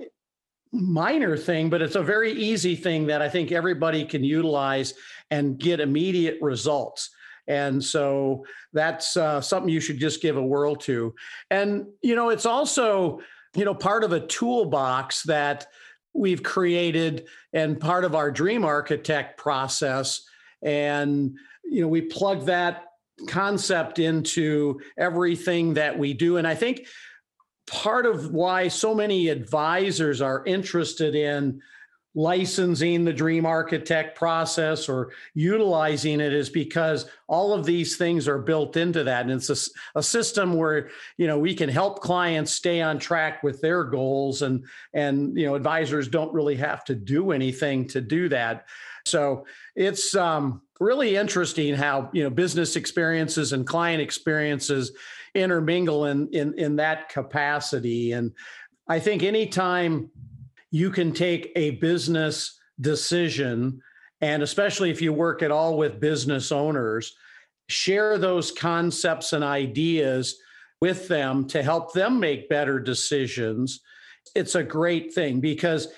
minor 0.72 1.36
thing, 1.36 1.70
but 1.70 1.82
it's 1.82 1.96
a 1.96 2.02
very 2.02 2.32
easy 2.32 2.76
thing 2.76 3.06
that 3.08 3.20
I 3.20 3.28
think 3.28 3.52
everybody 3.52 4.04
can 4.04 4.24
utilize 4.24 4.94
and 5.30 5.58
get 5.58 5.80
immediate 5.80 6.38
results. 6.40 7.10
And 7.48 7.82
so 7.82 8.44
that's 8.72 9.16
uh, 9.16 9.40
something 9.40 9.68
you 9.68 9.80
should 9.80 9.98
just 9.98 10.22
give 10.22 10.36
a 10.36 10.42
whirl 10.42 10.76
to. 10.76 11.14
And, 11.50 11.86
you 12.00 12.14
know, 12.14 12.30
it's 12.30 12.46
also, 12.46 13.20
you 13.54 13.64
know, 13.64 13.74
part 13.74 14.04
of 14.04 14.12
a 14.12 14.26
toolbox 14.26 15.24
that 15.24 15.66
we've 16.14 16.42
created 16.42 17.26
and 17.52 17.80
part 17.80 18.04
of 18.04 18.14
our 18.14 18.30
dream 18.30 18.64
architect 18.64 19.38
process. 19.38 20.22
And, 20.62 21.36
you 21.64 21.82
know, 21.82 21.88
we 21.88 22.02
plug 22.02 22.46
that 22.46 22.84
concept 23.28 23.98
into 23.98 24.80
everything 24.98 25.74
that 25.74 25.98
we 25.98 26.14
do. 26.14 26.36
And 26.36 26.46
I 26.46 26.54
think 26.54 26.86
part 27.66 28.06
of 28.06 28.32
why 28.32 28.68
so 28.68 28.94
many 28.94 29.28
advisors 29.28 30.20
are 30.20 30.44
interested 30.44 31.14
in 31.14 31.60
licensing 32.14 33.04
the 33.04 33.12
dream 33.12 33.46
architect 33.46 34.18
process 34.18 34.88
or 34.88 35.12
utilizing 35.34 36.20
it 36.20 36.32
is 36.32 36.50
because 36.50 37.06
all 37.26 37.54
of 37.54 37.64
these 37.64 37.96
things 37.96 38.28
are 38.28 38.38
built 38.38 38.76
into 38.76 39.04
that. 39.04 39.22
And 39.22 39.30
it's 39.30 39.48
a, 39.48 39.98
a, 39.98 40.02
system 40.02 40.54
where 40.54 40.90
you 41.16 41.26
know 41.26 41.38
we 41.38 41.54
can 41.54 41.70
help 41.70 42.00
clients 42.00 42.52
stay 42.52 42.82
on 42.82 42.98
track 42.98 43.42
with 43.42 43.62
their 43.62 43.84
goals 43.84 44.42
and 44.42 44.64
and 44.92 45.36
you 45.38 45.46
know 45.46 45.54
advisors 45.54 46.06
don't 46.06 46.32
really 46.34 46.56
have 46.56 46.84
to 46.84 46.94
do 46.94 47.32
anything 47.32 47.88
to 47.88 48.00
do 48.00 48.28
that. 48.28 48.66
So 49.06 49.46
it's 49.74 50.14
um, 50.14 50.60
really 50.80 51.16
interesting 51.16 51.74
how 51.74 52.10
you 52.12 52.24
know 52.24 52.30
business 52.30 52.76
experiences 52.76 53.54
and 53.54 53.66
client 53.66 54.02
experiences 54.02 54.92
intermingle 55.34 56.06
in 56.06 56.28
in 56.28 56.58
in 56.58 56.76
that 56.76 57.08
capacity. 57.08 58.12
And 58.12 58.32
i 58.88 58.98
think 58.98 59.22
anytime 59.22 60.10
you 60.72 60.90
can 60.90 61.12
take 61.12 61.52
a 61.54 61.72
business 61.72 62.58
decision, 62.80 63.80
and 64.22 64.42
especially 64.42 64.90
if 64.90 65.00
you 65.00 65.12
work 65.12 65.42
at 65.42 65.52
all 65.52 65.76
with 65.76 66.00
business 66.00 66.50
owners, 66.50 67.14
share 67.68 68.18
those 68.18 68.50
concepts 68.50 69.34
and 69.34 69.44
ideas 69.44 70.38
with 70.80 71.06
them 71.06 71.46
to 71.46 71.62
help 71.62 71.92
them 71.92 72.18
make 72.18 72.48
better 72.48 72.80
decisions. 72.80 73.80
It's 74.34 74.54
a 74.54 74.64
great 74.64 75.14
thing 75.14 75.40
because, 75.40 75.88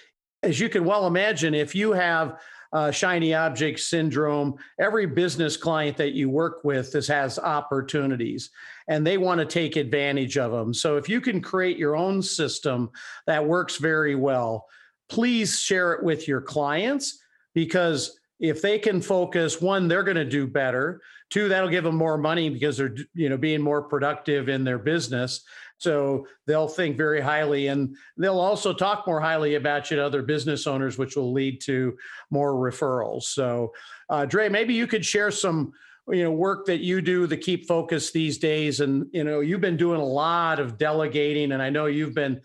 as 0.43 0.59
you 0.59 0.69
can 0.69 0.85
well 0.85 1.07
imagine, 1.07 1.55
if 1.55 1.75
you 1.75 1.93
have 1.93 2.41
uh, 2.75 2.91
shiny 2.91 3.33
object 3.33 3.79
syndrome, 3.79 4.57
every 4.81 5.07
business 5.07 5.57
client 5.57 5.97
that 5.97 6.13
you 6.13 6.29
work 6.29 6.65
with 6.65 6.93
this 6.93 7.07
has 7.07 7.39
opportunities 7.39 8.51
and 8.89 9.07
they 9.07 9.17
want 9.17 9.39
to 9.39 9.47
take 9.47 9.77
advantage 9.77 10.37
of 10.37 10.51
them. 10.51 10.75
So 10.75 10.97
if 10.97 11.09
you 11.09 11.21
can 11.21 11.41
create 11.41 11.79
your 11.79 11.97
own 11.97 12.21
system 12.21 12.91
that 13.27 13.47
works 13.47 13.77
very 13.77 14.17
well, 14.17 14.67
please 15.09 15.59
share 15.59 15.93
it 15.93 16.03
with 16.03 16.27
your 16.27 16.41
clients 16.41 17.23
because 17.55 18.19
if 18.41 18.61
they 18.61 18.79
can 18.79 19.01
focus 19.01 19.61
one 19.61 19.87
they're 19.89 20.03
going 20.03 20.17
to 20.17 20.25
do 20.25 20.47
better. 20.47 21.01
Two 21.31 21.49
that'll 21.49 21.71
give 21.71 21.85
them 21.85 21.97
more 21.97 22.19
money 22.19 22.51
because 22.51 22.77
they're 22.77 22.95
you 23.15 23.29
know 23.29 23.37
being 23.37 23.63
more 23.63 23.83
productive 23.83 24.49
in 24.49 24.65
their 24.65 24.79
business 24.79 25.45
so 25.79 26.27
they'll 26.47 26.69
think 26.69 26.97
very 26.97 27.21
highly 27.21 27.67
and 27.67 27.97
they'll 28.17 28.41
also 28.41 28.73
talk 28.73 29.07
more 29.07 29.21
highly 29.21 29.57
about 29.57 29.91
you 29.91 29.97
to 29.97 30.05
other 30.05 30.23
business 30.23 30.67
owners 30.67 30.99
which 30.99 31.17
will 31.17 31.33
lead 31.33 31.61
to 31.63 31.97
more 32.31 32.55
referrals. 32.55 33.25
So 33.25 33.73
uh, 34.09 34.25
dre 34.25 34.49
maybe 34.49 34.75
you 34.75 34.87
could 34.87 35.05
share 35.05 35.31
some 35.31 35.73
you 36.09 36.23
know 36.23 36.33
work 36.33 36.67
that 36.67 36.81
you 36.81 37.01
do 37.01 37.27
to 37.27 37.37
keep 37.37 37.67
focus 37.67 38.11
these 38.13 38.39
days. 38.39 38.81
And 38.81 39.07
you 39.13 39.25
know 39.25 39.41
you've 39.41 39.61
been 39.61 39.77
doing 39.77 40.01
a 40.01 40.05
lot 40.05 40.61
of 40.61 40.79
delegating 40.79 41.53
and 41.53 41.63
i 41.63 41.71
know 41.71 41.87
you've 41.87 42.15
been 42.15 42.41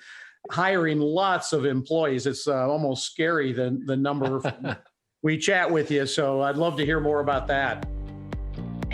hiring 0.51 0.99
lots 0.99 1.53
of 1.53 1.65
employees. 1.65 2.25
It's 2.25 2.47
uh, 2.47 2.67
almost 2.69 3.05
scary 3.05 3.53
the 3.53 3.79
the 3.85 3.95
number 3.95 4.41
we 5.23 5.37
chat 5.37 5.69
with 5.69 5.91
you. 5.91 6.05
So 6.05 6.41
i'd 6.41 6.57
love 6.57 6.77
to 6.77 6.85
hear 6.85 6.99
more 6.99 7.19
about 7.19 7.47
that 7.47 7.85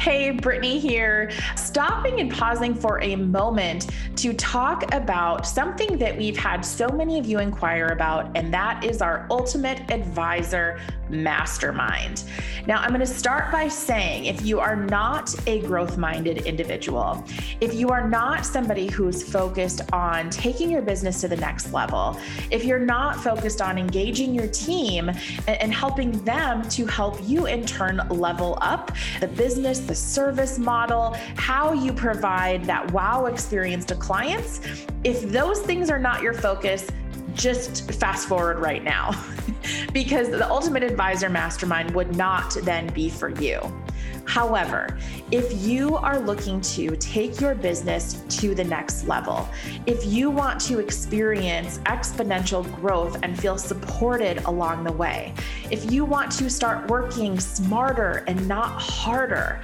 Hey, 0.05 0.29
Brittany 0.29 0.77
here, 0.77 1.31
stopping 1.55 2.19
and 2.19 2.31
pausing 2.31 2.75
for 2.75 3.01
a 3.01 3.15
moment 3.15 3.89
to 4.17 4.33
talk 4.33 4.93
about 4.93 5.47
something 5.47 5.97
that 5.97 6.15
we've 6.15 6.38
had 6.38 6.63
so 6.63 6.88
many 6.89 7.17
of 7.17 7.25
you 7.25 7.39
inquire 7.39 7.88
about, 7.88 8.29
and 8.38 8.53
that 8.53 8.83
is 8.83 9.01
our 9.01 9.25
Ultimate 9.31 9.89
Advisor 9.89 10.79
Mastermind. 11.09 12.24
Now, 12.67 12.81
I'm 12.81 12.89
going 12.89 13.00
to 13.00 13.05
start 13.05 13.51
by 13.51 13.67
saying 13.67 14.25
if 14.25 14.43
you 14.43 14.59
are 14.59 14.75
not 14.75 15.33
a 15.47 15.62
growth 15.62 15.97
minded 15.97 16.39
individual, 16.47 17.24
if 17.62 17.74
you 17.74 17.89
are 17.89 18.09
not 18.09 18.45
somebody 18.45 18.88
who's 18.88 19.24
focused 19.24 19.81
on 19.93 20.29
taking 20.29 20.71
your 20.71 20.81
business 20.81 21.21
to 21.21 21.27
the 21.27 21.38
next 21.38 21.71
level, 21.74 22.19
if 22.50 22.63
you're 22.63 22.79
not 22.79 23.21
focused 23.24 23.62
on 23.62 23.77
engaging 23.77 24.33
your 24.33 24.47
team 24.47 25.12
and, 25.47 25.75
helping 25.75 26.12
them 26.24 26.62
to 26.69 26.85
help 26.85 27.19
you 27.27 27.47
in 27.47 27.65
turn 27.65 28.01
level 28.09 28.57
up 28.62 28.91
the 29.19 29.27
business, 29.27 29.79
the 29.79 29.93
service 29.93 30.57
model, 30.57 31.17
how 31.35 31.74
you 31.74 31.91
provide 31.91 32.63
that 32.63 32.89
wow 32.91 33.25
experience 33.25 33.83
to 33.83 33.95
clients. 33.95 34.62
If 35.03 35.29
those 35.29 35.59
things 35.59 35.89
are 35.89 36.00
not 36.00 36.21
your 36.21 36.33
focus, 36.33 36.88
just 37.35 37.91
fast 37.93 38.27
forward 38.27 38.59
right 38.59 38.83
now 38.83 39.11
because 39.93 40.29
the 40.29 40.49
Ultimate 40.49 40.83
Advisor 40.83 41.29
Mastermind 41.29 41.91
would 41.91 42.15
not 42.15 42.55
then 42.63 42.87
be 42.93 43.09
for 43.09 43.29
you. 43.29 43.59
However, 44.25 44.97
if 45.31 45.53
you 45.63 45.97
are 45.97 46.19
looking 46.19 46.59
to 46.61 46.95
take 46.97 47.39
your 47.39 47.53
business 47.53 48.23
to 48.39 48.55
the 48.55 48.63
next 48.63 49.07
level, 49.07 49.47
if 49.85 50.05
you 50.05 50.31
want 50.31 50.59
to 50.61 50.79
experience 50.79 51.77
exponential 51.85 52.63
growth 52.81 53.19
and 53.21 53.39
feel 53.39 53.57
supported 53.57 54.39
along 54.45 54.83
the 54.83 54.91
way, 54.91 55.33
if 55.69 55.91
you 55.91 56.05
want 56.05 56.31
to 56.33 56.49
start 56.49 56.87
working 56.89 57.39
smarter 57.39 58.23
and 58.27 58.47
not 58.47 58.81
harder, 58.81 59.61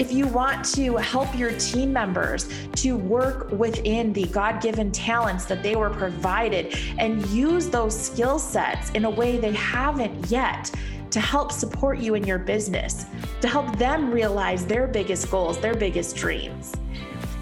if 0.00 0.10
you 0.10 0.26
want 0.28 0.64
to 0.64 0.96
help 0.96 1.38
your 1.38 1.52
team 1.58 1.92
members 1.92 2.48
to 2.74 2.96
work 2.96 3.50
within 3.50 4.14
the 4.14 4.24
God 4.24 4.62
given 4.62 4.90
talents 4.90 5.44
that 5.44 5.62
they 5.62 5.76
were 5.76 5.90
provided 5.90 6.74
and 6.98 7.26
use 7.26 7.68
those 7.68 7.94
skill 8.06 8.38
sets 8.38 8.88
in 8.92 9.04
a 9.04 9.10
way 9.10 9.36
they 9.36 9.52
haven't 9.52 10.30
yet 10.30 10.70
to 11.10 11.20
help 11.20 11.52
support 11.52 11.98
you 11.98 12.14
in 12.14 12.24
your 12.24 12.38
business, 12.38 13.04
to 13.42 13.48
help 13.48 13.76
them 13.76 14.10
realize 14.10 14.64
their 14.64 14.86
biggest 14.86 15.30
goals, 15.30 15.60
their 15.60 15.74
biggest 15.74 16.16
dreams. 16.16 16.72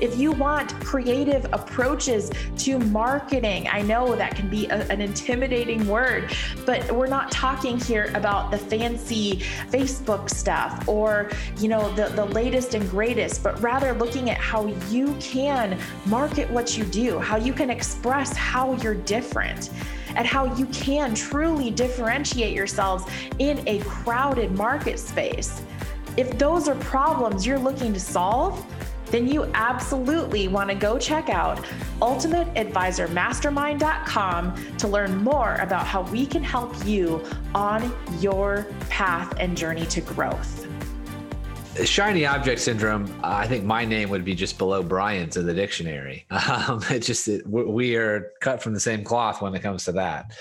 If 0.00 0.16
you 0.16 0.30
want 0.30 0.78
creative 0.80 1.44
approaches 1.52 2.30
to 2.58 2.78
marketing, 2.78 3.68
I 3.68 3.82
know 3.82 4.14
that 4.14 4.36
can 4.36 4.48
be 4.48 4.66
a, 4.66 4.86
an 4.90 5.00
intimidating 5.00 5.88
word, 5.88 6.32
but 6.64 6.90
we're 6.92 7.08
not 7.08 7.32
talking 7.32 7.80
here 7.80 8.12
about 8.14 8.52
the 8.52 8.58
fancy 8.58 9.40
Facebook 9.70 10.30
stuff 10.30 10.88
or, 10.88 11.30
you 11.58 11.68
know, 11.68 11.92
the, 11.96 12.08
the 12.10 12.26
latest 12.26 12.74
and 12.74 12.88
greatest, 12.88 13.42
but 13.42 13.60
rather 13.60 13.92
looking 13.92 14.30
at 14.30 14.38
how 14.38 14.66
you 14.88 15.14
can 15.20 15.76
market 16.06 16.48
what 16.50 16.78
you 16.78 16.84
do, 16.84 17.18
how 17.18 17.36
you 17.36 17.52
can 17.52 17.68
express 17.68 18.36
how 18.36 18.74
you're 18.74 18.94
different 18.94 19.70
at 20.14 20.26
how 20.26 20.52
you 20.56 20.66
can 20.66 21.14
truly 21.14 21.70
differentiate 21.70 22.54
yourselves 22.54 23.04
in 23.38 23.62
a 23.66 23.78
crowded 23.80 24.52
market 24.52 24.98
space. 24.98 25.62
If 26.16 26.36
those 26.38 26.68
are 26.68 26.74
problems 26.76 27.46
you're 27.46 27.58
looking 27.58 27.92
to 27.92 28.00
solve, 28.00 28.64
then 29.10 29.26
you 29.26 29.50
absolutely 29.54 30.48
want 30.48 30.68
to 30.70 30.76
go 30.76 30.98
check 30.98 31.30
out 31.30 31.64
ultimateadvisormastermind.com 32.00 34.76
to 34.76 34.88
learn 34.88 35.16
more 35.16 35.54
about 35.56 35.86
how 35.86 36.02
we 36.02 36.26
can 36.26 36.42
help 36.42 36.74
you 36.86 37.24
on 37.54 37.94
your 38.20 38.66
path 38.88 39.34
and 39.38 39.56
journey 39.56 39.86
to 39.86 40.02
growth. 40.02 40.66
Shiny 41.84 42.26
object 42.26 42.60
syndrome. 42.60 43.08
I 43.22 43.46
think 43.46 43.64
my 43.64 43.84
name 43.84 44.10
would 44.10 44.24
be 44.24 44.34
just 44.34 44.58
below 44.58 44.82
Brian's 44.82 45.36
in 45.36 45.46
the 45.46 45.54
dictionary. 45.54 46.26
Um, 46.48 46.82
it 46.90 47.00
just 47.00 47.28
it, 47.28 47.46
we 47.46 47.94
are 47.96 48.32
cut 48.40 48.62
from 48.62 48.72
the 48.74 48.80
same 48.80 49.04
cloth 49.04 49.42
when 49.42 49.54
it 49.54 49.62
comes 49.62 49.84
to 49.84 49.92
that. 49.92 50.32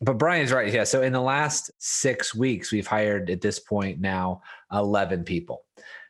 But 0.00 0.18
Brian's 0.18 0.52
right. 0.52 0.72
Yeah. 0.72 0.84
So 0.84 1.02
in 1.02 1.12
the 1.12 1.20
last 1.20 1.72
six 1.78 2.34
weeks, 2.34 2.70
we've 2.70 2.86
hired 2.86 3.30
at 3.30 3.40
this 3.40 3.58
point 3.58 4.00
now 4.00 4.42
11 4.70 5.24
people 5.24 5.65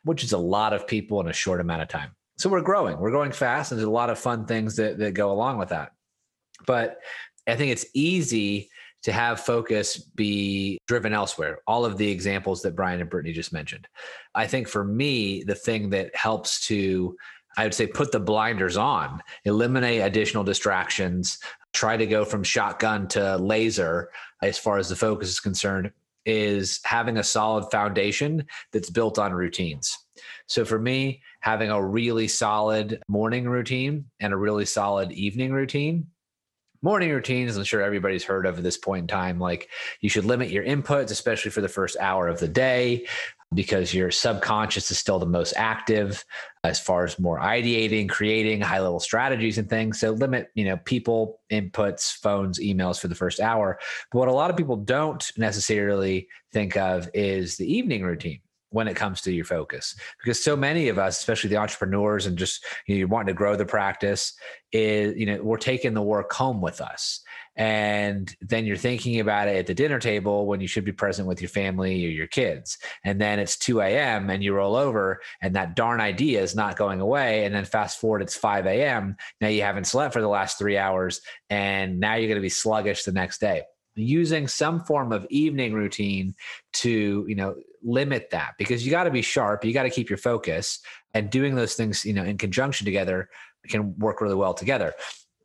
which 0.07 0.23
is 0.23 0.31
a 0.31 0.37
lot 0.37 0.73
of 0.73 0.87
people 0.87 1.21
in 1.21 1.27
a 1.27 1.33
short 1.33 1.61
amount 1.61 1.81
of 1.81 1.87
time. 1.87 2.11
So 2.37 2.49
we're 2.49 2.61
growing, 2.61 2.97
we're 2.99 3.11
growing 3.11 3.31
fast, 3.31 3.71
and 3.71 3.79
there's 3.79 3.87
a 3.87 3.91
lot 3.91 4.09
of 4.09 4.19
fun 4.19 4.45
things 4.45 4.75
that, 4.75 4.97
that 4.99 5.13
go 5.13 5.31
along 5.31 5.57
with 5.57 5.69
that. 5.69 5.91
But 6.65 6.97
I 7.47 7.55
think 7.55 7.71
it's 7.71 7.85
easy 7.93 8.69
to 9.03 9.11
have 9.11 9.39
focus 9.39 9.97
be 9.97 10.77
driven 10.87 11.13
elsewhere. 11.13 11.59
All 11.67 11.85
of 11.85 11.97
the 11.97 12.09
examples 12.09 12.61
that 12.61 12.75
Brian 12.75 12.99
and 12.99 13.09
Brittany 13.09 13.33
just 13.33 13.53
mentioned. 13.53 13.87
I 14.35 14.47
think 14.47 14.67
for 14.67 14.83
me, 14.83 15.43
the 15.43 15.55
thing 15.55 15.89
that 15.91 16.15
helps 16.15 16.65
to, 16.67 17.15
I 17.57 17.63
would 17.63 17.73
say, 17.73 17.87
put 17.87 18.11
the 18.11 18.19
blinders 18.19 18.77
on, 18.77 19.21
eliminate 19.45 20.01
additional 20.01 20.43
distractions, 20.43 21.39
try 21.73 21.95
to 21.95 22.05
go 22.05 22.25
from 22.25 22.43
shotgun 22.43 23.07
to 23.09 23.37
laser 23.37 24.09
as 24.41 24.57
far 24.57 24.77
as 24.77 24.89
the 24.89 24.95
focus 24.95 25.29
is 25.29 25.39
concerned, 25.39 25.91
is 26.27 26.79
having 26.83 27.17
a 27.17 27.23
solid 27.23 27.71
foundation 27.71 28.45
that's 28.71 28.89
built 28.89 29.17
on 29.17 29.33
routines. 29.33 29.97
So 30.45 30.65
for 30.65 30.77
me, 30.77 31.21
having 31.39 31.71
a 31.71 31.83
really 31.83 32.27
solid 32.27 33.01
morning 33.07 33.47
routine 33.47 34.05
and 34.19 34.33
a 34.33 34.37
really 34.37 34.65
solid 34.65 35.11
evening 35.13 35.53
routine 35.53 36.07
morning 36.83 37.09
routines 37.09 37.57
i'm 37.57 37.63
sure 37.63 37.81
everybody's 37.81 38.23
heard 38.23 38.45
of 38.45 38.57
at 38.57 38.63
this 38.63 38.77
point 38.77 39.01
in 39.01 39.07
time 39.07 39.39
like 39.39 39.67
you 39.99 40.09
should 40.09 40.25
limit 40.25 40.49
your 40.49 40.63
inputs 40.63 41.09
especially 41.09 41.49
for 41.49 41.61
the 41.61 41.67
first 41.67 41.97
hour 41.99 42.27
of 42.27 42.39
the 42.39 42.47
day 42.47 43.07
because 43.53 43.93
your 43.93 44.11
subconscious 44.11 44.91
is 44.91 44.97
still 44.97 45.19
the 45.19 45.25
most 45.25 45.53
active 45.55 46.23
as 46.63 46.79
far 46.79 47.05
as 47.05 47.17
more 47.17 47.39
ideating 47.39 48.09
creating 48.09 48.59
high 48.59 48.79
level 48.79 48.99
strategies 48.99 49.57
and 49.57 49.69
things. 49.69 49.99
So 49.99 50.11
limit 50.11 50.49
you 50.53 50.65
know 50.65 50.77
people 50.77 51.39
inputs 51.51 52.11
phones 52.11 52.59
emails 52.59 52.99
for 52.99 53.07
the 53.07 53.15
first 53.15 53.39
hour. 53.39 53.79
But 54.11 54.19
what 54.19 54.27
a 54.27 54.33
lot 54.33 54.49
of 54.49 54.57
people 54.57 54.75
don't 54.75 55.25
necessarily 55.37 56.27
think 56.51 56.75
of 56.75 57.09
is 57.13 57.57
the 57.57 57.71
evening 57.71 58.03
routine 58.03 58.41
when 58.69 58.87
it 58.87 58.95
comes 58.95 59.21
to 59.21 59.31
your 59.31 59.45
focus. 59.45 59.95
Because 60.19 60.43
so 60.43 60.55
many 60.55 60.89
of 60.89 60.97
us 60.97 61.19
especially 61.19 61.49
the 61.49 61.57
entrepreneurs 61.57 62.25
and 62.25 62.37
just 62.37 62.65
you 62.87 62.99
know, 62.99 63.07
wanting 63.07 63.27
to 63.27 63.33
grow 63.33 63.55
the 63.55 63.65
practice 63.65 64.33
is 64.73 65.15
you 65.17 65.25
know 65.25 65.41
we're 65.41 65.57
taking 65.57 65.93
the 65.93 66.01
work 66.01 66.31
home 66.33 66.61
with 66.61 66.81
us. 66.81 67.21
And 67.55 68.35
then 68.39 68.65
you're 68.65 68.77
thinking 68.77 69.19
about 69.19 69.47
it 69.47 69.55
at 69.55 69.65
the 69.65 69.73
dinner 69.73 69.97
table 69.97 70.45
when 70.45 70.61
you 70.61 70.67
should 70.67 70.85
be 70.85 70.91
present 70.91 71.27
with 71.27 71.41
your 71.41 71.49
family 71.49 72.05
or 72.05 72.09
your 72.09 72.27
kids. 72.27 72.77
And 73.03 73.19
then 73.19 73.39
it's 73.39 73.57
2 73.57 73.81
a.m 73.81 74.29
and 74.29 74.43
you 74.43 74.53
roll 74.53 74.75
over 74.75 75.21
and 75.41 75.55
that 75.55 75.75
darn 75.75 76.01
idea 76.01 76.41
is 76.41 76.55
not 76.55 76.77
going 76.77 76.99
away. 76.99 77.45
And 77.45 77.55
then 77.55 77.65
fast 77.65 77.99
forward 77.99 78.21
it's 78.21 78.35
5 78.35 78.65
a.m 78.65 79.15
now 79.41 79.47
you 79.47 79.61
haven't 79.61 79.85
slept 79.85 80.13
for 80.13 80.21
the 80.21 80.27
last 80.27 80.59
three 80.59 80.77
hours 80.77 81.21
and 81.49 81.99
now 81.99 82.15
you're 82.15 82.27
going 82.27 82.35
to 82.35 82.41
be 82.41 82.49
sluggish 82.49 83.03
the 83.03 83.11
next 83.11 83.39
day 83.39 83.63
using 83.97 84.47
some 84.47 84.79
form 84.81 85.11
of 85.11 85.25
evening 85.29 85.73
routine 85.73 86.35
to 86.73 87.25
you 87.27 87.35
know 87.35 87.55
limit 87.83 88.29
that 88.31 88.53
because 88.57 88.85
you 88.85 88.91
got 88.91 89.03
to 89.03 89.11
be 89.11 89.21
sharp 89.21 89.63
you 89.65 89.73
got 89.73 89.83
to 89.83 89.89
keep 89.89 90.09
your 90.09 90.17
focus 90.17 90.79
and 91.13 91.29
doing 91.29 91.55
those 91.55 91.75
things 91.75 92.05
you 92.05 92.13
know 92.13 92.23
in 92.23 92.37
conjunction 92.37 92.85
together 92.85 93.29
can 93.67 93.97
work 93.97 94.21
really 94.21 94.35
well 94.35 94.53
together 94.53 94.93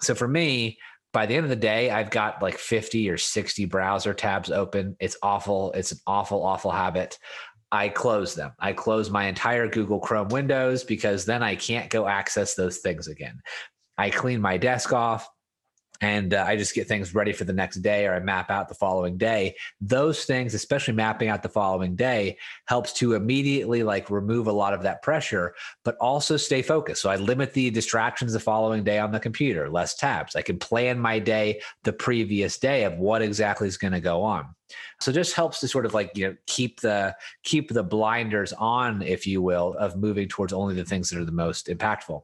so 0.00 0.14
for 0.14 0.28
me 0.28 0.78
by 1.12 1.26
the 1.26 1.35
end 1.35 1.44
of 1.44 1.50
the 1.50 1.56
day 1.56 1.90
i've 1.90 2.11
got 2.11 2.42
like 2.42 2.56
50 2.56 3.09
or 3.11 3.18
60 3.18 3.64
browser 3.66 4.14
tabs 4.14 4.50
open 4.50 4.97
it's 5.00 5.16
awful 5.23 5.73
it's 5.73 5.92
an 5.92 5.99
awful 6.06 6.42
awful 6.42 6.71
habit 6.71 7.18
I 7.75 7.88
close 7.88 8.35
them. 8.35 8.52
I 8.59 8.75
close 8.75 9.09
my 9.09 9.25
entire 9.25 9.66
Google 9.66 9.99
Chrome 9.99 10.28
windows 10.28 10.85
because 10.85 11.25
then 11.25 11.42
I 11.42 11.56
can't 11.56 11.88
go 11.88 12.06
access 12.06 12.54
those 12.54 12.76
things 12.78 13.09
again. 13.09 13.40
I 13.97 14.11
clean 14.11 14.42
my 14.42 14.59
desk 14.59 14.92
off 14.92 15.26
and 16.02 16.35
uh, 16.35 16.44
I 16.47 16.56
just 16.56 16.75
get 16.75 16.88
things 16.88 17.14
ready 17.14 17.32
for 17.32 17.44
the 17.44 17.52
next 17.52 17.76
day 17.76 18.06
or 18.06 18.14
I 18.14 18.18
map 18.18 18.50
out 18.50 18.68
the 18.68 18.75
following 18.75 19.16
day. 19.16 19.54
Those 19.80 20.25
things, 20.25 20.52
especially 20.52 20.94
mapping 20.94 21.28
out 21.28 21.44
the 21.44 21.49
following 21.49 21.94
day, 21.94 22.38
helps 22.66 22.92
to 22.94 23.14
immediately 23.14 23.85
like 23.85 24.11
remove 24.11 24.49
a 24.49 24.52
lot 24.52 24.75
of 24.75 24.82
that 24.82 25.02
pressure, 25.02 25.54
but 25.85 25.97
also 26.00 26.37
stay 26.37 26.61
focused. 26.61 27.02
So 27.02 27.09
I 27.09 27.16
limit 27.16 27.54
the 27.54 27.71
distractions 27.71 28.32
the 28.32 28.40
following 28.40 28.82
day 28.82 28.99
on 28.99 29.12
the 29.12 29.21
computer, 29.21 29.71
less 29.71 29.94
tabs. 29.94 30.35
I 30.35 30.42
can 30.42 30.59
plan 30.59 30.99
my 30.99 31.21
day 31.21 31.62
the 31.85 31.92
previous 31.92 32.59
day 32.59 32.82
of 32.82 32.99
what 32.99 33.23
exactly 33.23 33.68
is 33.68 33.78
going 33.78 33.92
to 33.92 34.00
go 34.00 34.23
on. 34.23 34.47
So 35.00 35.12
just 35.12 35.35
helps 35.35 35.61
to 35.61 35.68
sort 35.68 35.87
of 35.87 35.94
like 35.94 36.11
you 36.16 36.28
know 36.28 36.37
keep 36.47 36.80
the 36.80 37.14
keep 37.44 37.68
the 37.71 37.85
blinders 37.85 38.52
on, 38.54 39.02
if 39.02 39.26
you 39.26 39.40
will, 39.40 39.75
of 39.75 39.97
moving 39.97 40.28
towards 40.28 40.52
only 40.52 40.75
the 40.75 40.85
things 40.85 41.11
that 41.11 41.21
are 41.21 41.25
the 41.25 41.30
most 41.30 41.68
impactful. 41.68 42.23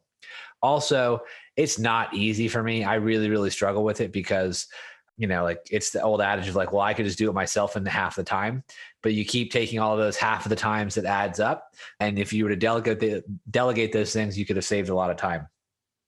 Also, 0.62 1.20
it's 1.56 1.78
not 1.78 2.14
easy 2.14 2.48
for 2.48 2.62
me. 2.62 2.84
I 2.84 2.96
really, 2.96 3.30
really 3.30 3.50
struggle 3.50 3.84
with 3.84 4.00
it 4.00 4.12
because, 4.12 4.66
you 5.16 5.26
know, 5.26 5.42
like 5.42 5.66
it's 5.70 5.90
the 5.90 6.02
old 6.02 6.20
adage 6.20 6.48
of 6.48 6.56
like, 6.56 6.72
well, 6.72 6.82
I 6.82 6.94
could 6.94 7.04
just 7.04 7.18
do 7.18 7.28
it 7.28 7.34
myself 7.34 7.76
in 7.76 7.84
half 7.86 8.16
the 8.16 8.24
time. 8.24 8.64
But 9.02 9.14
you 9.14 9.24
keep 9.24 9.52
taking 9.52 9.78
all 9.78 9.92
of 9.92 9.98
those 9.98 10.16
half 10.16 10.44
of 10.46 10.50
the 10.50 10.56
times 10.56 10.94
that 10.94 11.04
adds 11.04 11.40
up. 11.40 11.74
And 12.00 12.18
if 12.18 12.32
you 12.32 12.44
were 12.44 12.50
to 12.50 12.56
delegate 12.56 13.00
the, 13.00 13.24
delegate 13.50 13.92
those 13.92 14.12
things, 14.12 14.38
you 14.38 14.46
could 14.46 14.56
have 14.56 14.64
saved 14.64 14.88
a 14.88 14.94
lot 14.94 15.10
of 15.10 15.16
time. 15.16 15.48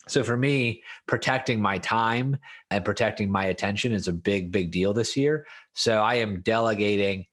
So 0.09 0.25
for 0.25 0.37
me, 0.37 0.83
protecting 1.07 1.61
my 1.61 1.79
time 1.79 2.39
and 2.71 2.85
protecting 2.85 3.31
my 3.31 3.47
attention 3.47 3.93
is 3.93 4.09
a 4.09 4.13
big, 4.13 4.51
big 4.51 4.73
deal 4.73 4.93
this 4.93 5.17
year. 5.17 5.47
So 5.75 6.01
I 6.01 6.15
am 6.17 6.41
delegating 6.41 7.27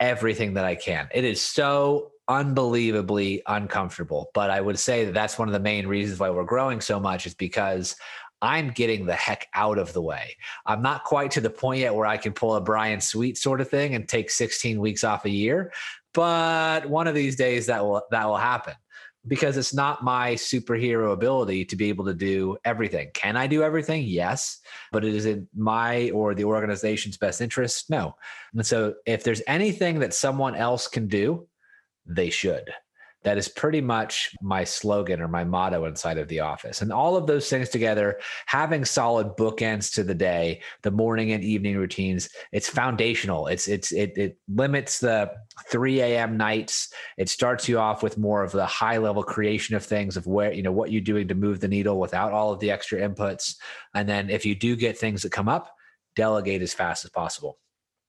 everything 0.00 0.54
that 0.54 0.64
I 0.64 0.74
can. 0.74 1.08
It 1.14 1.24
is 1.24 1.40
so 1.40 2.10
unbelievably 2.32 3.42
uncomfortable. 3.46 4.30
But 4.34 4.50
I 4.50 4.60
would 4.60 4.78
say 4.78 5.04
that 5.04 5.14
that's 5.14 5.38
one 5.38 5.48
of 5.48 5.52
the 5.52 5.60
main 5.60 5.86
reasons 5.86 6.18
why 6.18 6.30
we're 6.30 6.44
growing 6.44 6.80
so 6.80 6.98
much 6.98 7.26
is 7.26 7.34
because 7.34 7.96
I'm 8.40 8.70
getting 8.70 9.06
the 9.06 9.14
heck 9.14 9.48
out 9.54 9.78
of 9.78 9.92
the 9.92 10.02
way. 10.02 10.36
I'm 10.66 10.82
not 10.82 11.04
quite 11.04 11.30
to 11.32 11.40
the 11.40 11.50
point 11.50 11.80
yet 11.80 11.94
where 11.94 12.06
I 12.06 12.16
can 12.16 12.32
pull 12.32 12.56
a 12.56 12.60
Brian 12.60 13.00
Sweet 13.00 13.38
sort 13.38 13.60
of 13.60 13.68
thing 13.68 13.94
and 13.94 14.08
take 14.08 14.30
16 14.30 14.80
weeks 14.80 15.04
off 15.04 15.24
a 15.24 15.30
year, 15.30 15.72
but 16.12 16.88
one 16.88 17.06
of 17.06 17.14
these 17.14 17.36
days 17.36 17.66
that 17.66 17.84
will 17.84 18.02
that 18.10 18.26
will 18.26 18.36
happen 18.36 18.74
because 19.28 19.56
it's 19.56 19.72
not 19.72 20.02
my 20.02 20.34
superhero 20.34 21.12
ability 21.12 21.64
to 21.66 21.76
be 21.76 21.88
able 21.88 22.04
to 22.04 22.14
do 22.14 22.56
everything. 22.64 23.08
Can 23.14 23.36
I 23.36 23.46
do 23.46 23.62
everything? 23.62 24.02
Yes, 24.04 24.58
but 24.90 25.04
it 25.04 25.14
is 25.14 25.26
in 25.26 25.46
my 25.54 26.10
or 26.10 26.34
the 26.34 26.44
organization's 26.44 27.16
best 27.16 27.40
interest? 27.40 27.88
No. 27.88 28.16
And 28.54 28.66
so 28.66 28.94
if 29.06 29.22
there's 29.22 29.42
anything 29.46 30.00
that 30.00 30.12
someone 30.12 30.56
else 30.56 30.88
can 30.88 31.06
do, 31.06 31.46
they 32.06 32.30
should. 32.30 32.72
That 33.24 33.38
is 33.38 33.48
pretty 33.48 33.80
much 33.80 34.34
my 34.42 34.64
slogan 34.64 35.20
or 35.20 35.28
my 35.28 35.44
motto 35.44 35.84
inside 35.84 36.18
of 36.18 36.26
the 36.26 36.40
office. 36.40 36.82
And 36.82 36.92
all 36.92 37.16
of 37.16 37.28
those 37.28 37.48
things 37.48 37.68
together, 37.68 38.18
having 38.46 38.84
solid 38.84 39.36
bookends 39.36 39.94
to 39.94 40.02
the 40.02 40.14
day, 40.14 40.60
the 40.82 40.90
morning 40.90 41.30
and 41.30 41.44
evening 41.44 41.76
routines, 41.76 42.28
it's 42.50 42.68
foundational. 42.68 43.46
It's 43.46 43.68
it's 43.68 43.92
it 43.92 44.18
it 44.18 44.38
limits 44.48 44.98
the 44.98 45.30
3 45.68 46.00
a.m. 46.00 46.36
nights. 46.36 46.92
It 47.16 47.28
starts 47.28 47.68
you 47.68 47.78
off 47.78 48.02
with 48.02 48.18
more 48.18 48.42
of 48.42 48.50
the 48.50 48.66
high 48.66 48.98
level 48.98 49.22
creation 49.22 49.76
of 49.76 49.84
things 49.84 50.16
of 50.16 50.26
where, 50.26 50.52
you 50.52 50.62
know, 50.62 50.72
what 50.72 50.90
you're 50.90 51.00
doing 51.00 51.28
to 51.28 51.36
move 51.36 51.60
the 51.60 51.68
needle 51.68 52.00
without 52.00 52.32
all 52.32 52.52
of 52.52 52.58
the 52.58 52.72
extra 52.72 53.00
inputs. 53.00 53.54
And 53.94 54.08
then 54.08 54.30
if 54.30 54.44
you 54.44 54.56
do 54.56 54.74
get 54.74 54.98
things 54.98 55.22
that 55.22 55.30
come 55.30 55.48
up, 55.48 55.72
delegate 56.16 56.62
as 56.62 56.74
fast 56.74 57.04
as 57.04 57.10
possible 57.10 57.58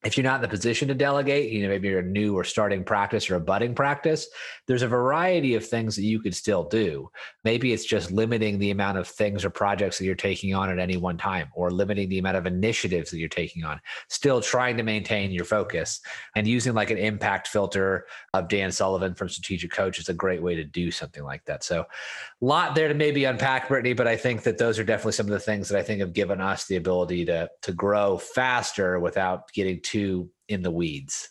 if 0.03 0.17
you're 0.17 0.23
not 0.23 0.35
in 0.35 0.41
the 0.41 0.47
position 0.49 0.89
to 0.89 0.93
delegate, 0.93 1.51
you 1.51 1.63
know, 1.63 1.69
maybe 1.69 1.87
you're 1.87 1.99
a 1.99 2.03
new 2.03 2.37
or 2.37 2.43
starting 2.43 2.83
practice 2.83 3.29
or 3.29 3.35
a 3.35 3.39
budding 3.39 3.73
practice, 3.73 4.27
there's 4.67 4.81
a 4.81 4.87
variety 4.87 5.55
of 5.55 5.65
things 5.65 5.95
that 5.95 6.03
you 6.03 6.19
could 6.19 6.35
still 6.35 6.65
do. 6.65 7.09
Maybe 7.45 7.71
it's 7.71 7.85
just 7.85 8.11
limiting 8.11 8.59
the 8.59 8.71
amount 8.71 8.97
of 8.97 9.07
things 9.07 9.45
or 9.45 9.49
projects 9.49 9.97
that 9.97 10.05
you're 10.05 10.15
taking 10.15 10.53
on 10.53 10.69
at 10.69 10.77
any 10.77 10.97
one 10.97 11.17
time, 11.17 11.49
or 11.55 11.71
limiting 11.71 12.09
the 12.09 12.19
amount 12.19 12.35
of 12.35 12.45
initiatives 12.45 13.11
that 13.11 13.17
you're 13.17 13.29
taking 13.29 13.63
on, 13.63 13.79
still 14.09 14.41
trying 14.41 14.75
to 14.75 14.83
maintain 14.83 15.31
your 15.31 15.45
focus 15.45 16.01
and 16.35 16.47
using 16.47 16.73
like 16.73 16.89
an 16.89 16.97
impact 16.97 17.47
filter 17.47 18.05
of 18.33 18.49
Dan 18.49 18.71
Sullivan 18.71 19.15
from 19.15 19.29
Strategic 19.29 19.71
Coach 19.71 19.99
is 19.99 20.09
a 20.09 20.13
great 20.13 20.41
way 20.41 20.55
to 20.55 20.65
do 20.65 20.91
something 20.91 21.23
like 21.23 21.45
that. 21.45 21.63
So, 21.63 21.81
a 21.81 22.45
lot 22.45 22.75
there 22.75 22.89
to 22.89 22.93
maybe 22.93 23.23
unpack, 23.23 23.69
Brittany, 23.69 23.93
but 23.93 24.07
I 24.07 24.17
think 24.17 24.43
that 24.43 24.57
those 24.57 24.77
are 24.77 24.83
definitely 24.83 25.13
some 25.13 25.27
of 25.27 25.31
the 25.31 25.39
things 25.39 25.69
that 25.69 25.79
I 25.79 25.81
think 25.81 26.01
have 26.01 26.11
given 26.11 26.41
us 26.41 26.65
the 26.65 26.75
ability 26.75 27.23
to, 27.25 27.49
to 27.61 27.71
grow 27.71 28.17
faster 28.17 28.99
without 28.99 29.51
getting 29.53 29.79
too 29.81 29.92
too 29.93 30.29
in 30.49 30.63
the 30.63 30.71
weeds. 30.71 31.29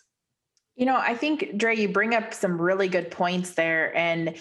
You 0.75 0.85
know, 0.85 0.95
I 0.95 1.15
think 1.15 1.57
Dre, 1.57 1.75
you 1.75 1.89
bring 1.89 2.15
up 2.15 2.33
some 2.33 2.59
really 2.59 2.87
good 2.87 3.11
points 3.11 3.51
there. 3.51 3.95
And 3.95 4.35